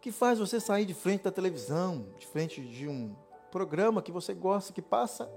Que 0.00 0.12
faz 0.12 0.38
você 0.38 0.60
sair 0.60 0.84
de 0.84 0.94
frente 0.94 1.22
da 1.22 1.32
televisão, 1.32 2.06
de 2.18 2.26
frente 2.26 2.60
de 2.62 2.86
um 2.88 3.16
programa 3.50 4.02
que 4.02 4.12
você 4.12 4.34
gosta, 4.34 4.72
que 4.72 4.82
passa 4.82 5.30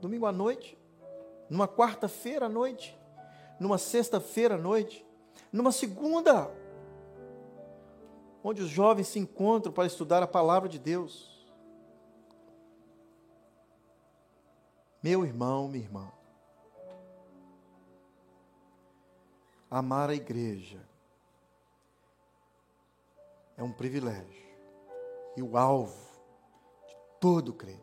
domingo 0.00 0.26
à 0.26 0.32
noite, 0.32 0.76
numa 1.48 1.68
quarta-feira 1.68 2.46
à 2.46 2.48
noite, 2.48 2.98
numa 3.60 3.78
sexta-feira 3.78 4.56
à 4.56 4.58
noite, 4.58 5.06
numa 5.52 5.70
segunda, 5.70 6.50
onde 8.42 8.62
os 8.62 8.68
jovens 8.68 9.06
se 9.06 9.18
encontram 9.18 9.72
para 9.72 9.86
estudar 9.86 10.22
a 10.22 10.26
palavra 10.26 10.68
de 10.68 10.78
Deus. 10.78 11.30
Meu 15.00 15.24
irmão, 15.24 15.68
minha 15.68 15.84
irmã, 15.84 16.10
amar 19.78 20.10
a 20.10 20.14
igreja 20.14 20.86
é 23.56 23.62
um 23.62 23.72
privilégio 23.72 24.46
e 25.34 25.42
o 25.42 25.56
alvo 25.56 26.12
de 26.86 26.94
todo 27.18 27.54
crente. 27.54 27.80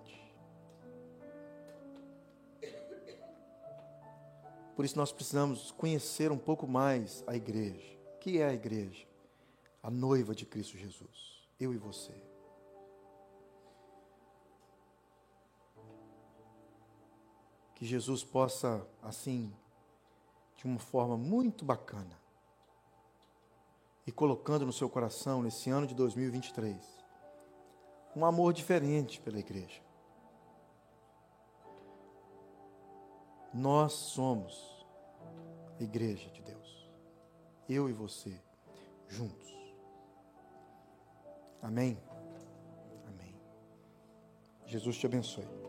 Por 4.75 4.85
isso 4.85 4.95
nós 4.97 5.11
precisamos 5.11 5.71
conhecer 5.71 6.31
um 6.31 6.37
pouco 6.37 6.67
mais 6.67 7.23
a 7.25 7.35
igreja. 7.35 7.97
O 8.15 8.19
que 8.19 8.39
é 8.39 8.45
a 8.45 8.53
igreja? 8.53 9.07
A 9.81 9.89
noiva 9.89 10.35
de 10.35 10.45
Cristo 10.45 10.77
Jesus. 10.77 11.49
Eu 11.59 11.73
e 11.73 11.77
você. 11.77 12.13
Que 17.73 17.83
Jesus 17.83 18.23
possa, 18.23 18.87
assim, 19.01 19.51
de 20.59 20.65
uma 20.65 20.77
forma 20.77 21.15
muito 21.15 21.63
bacana, 21.63 22.19
e 24.05 24.11
colocando 24.11 24.65
no 24.65 24.73
seu 24.73 24.89
coração, 24.89 25.41
nesse 25.41 25.69
ano 25.69 25.87
de 25.87 25.95
2023, 25.95 26.75
um 28.13 28.25
amor 28.25 28.51
diferente 28.51 29.21
pela 29.21 29.39
igreja. 29.39 29.81
Nós 33.53 33.93
somos 33.93 34.85
a 35.79 35.83
igreja 35.83 36.29
de 36.29 36.41
Deus. 36.41 36.91
Eu 37.69 37.87
e 37.89 37.93
você, 37.93 38.37
juntos. 39.07 39.49
Amém? 41.61 41.97
Amém. 43.07 43.39
Jesus 44.65 44.97
te 44.97 45.05
abençoe. 45.05 45.68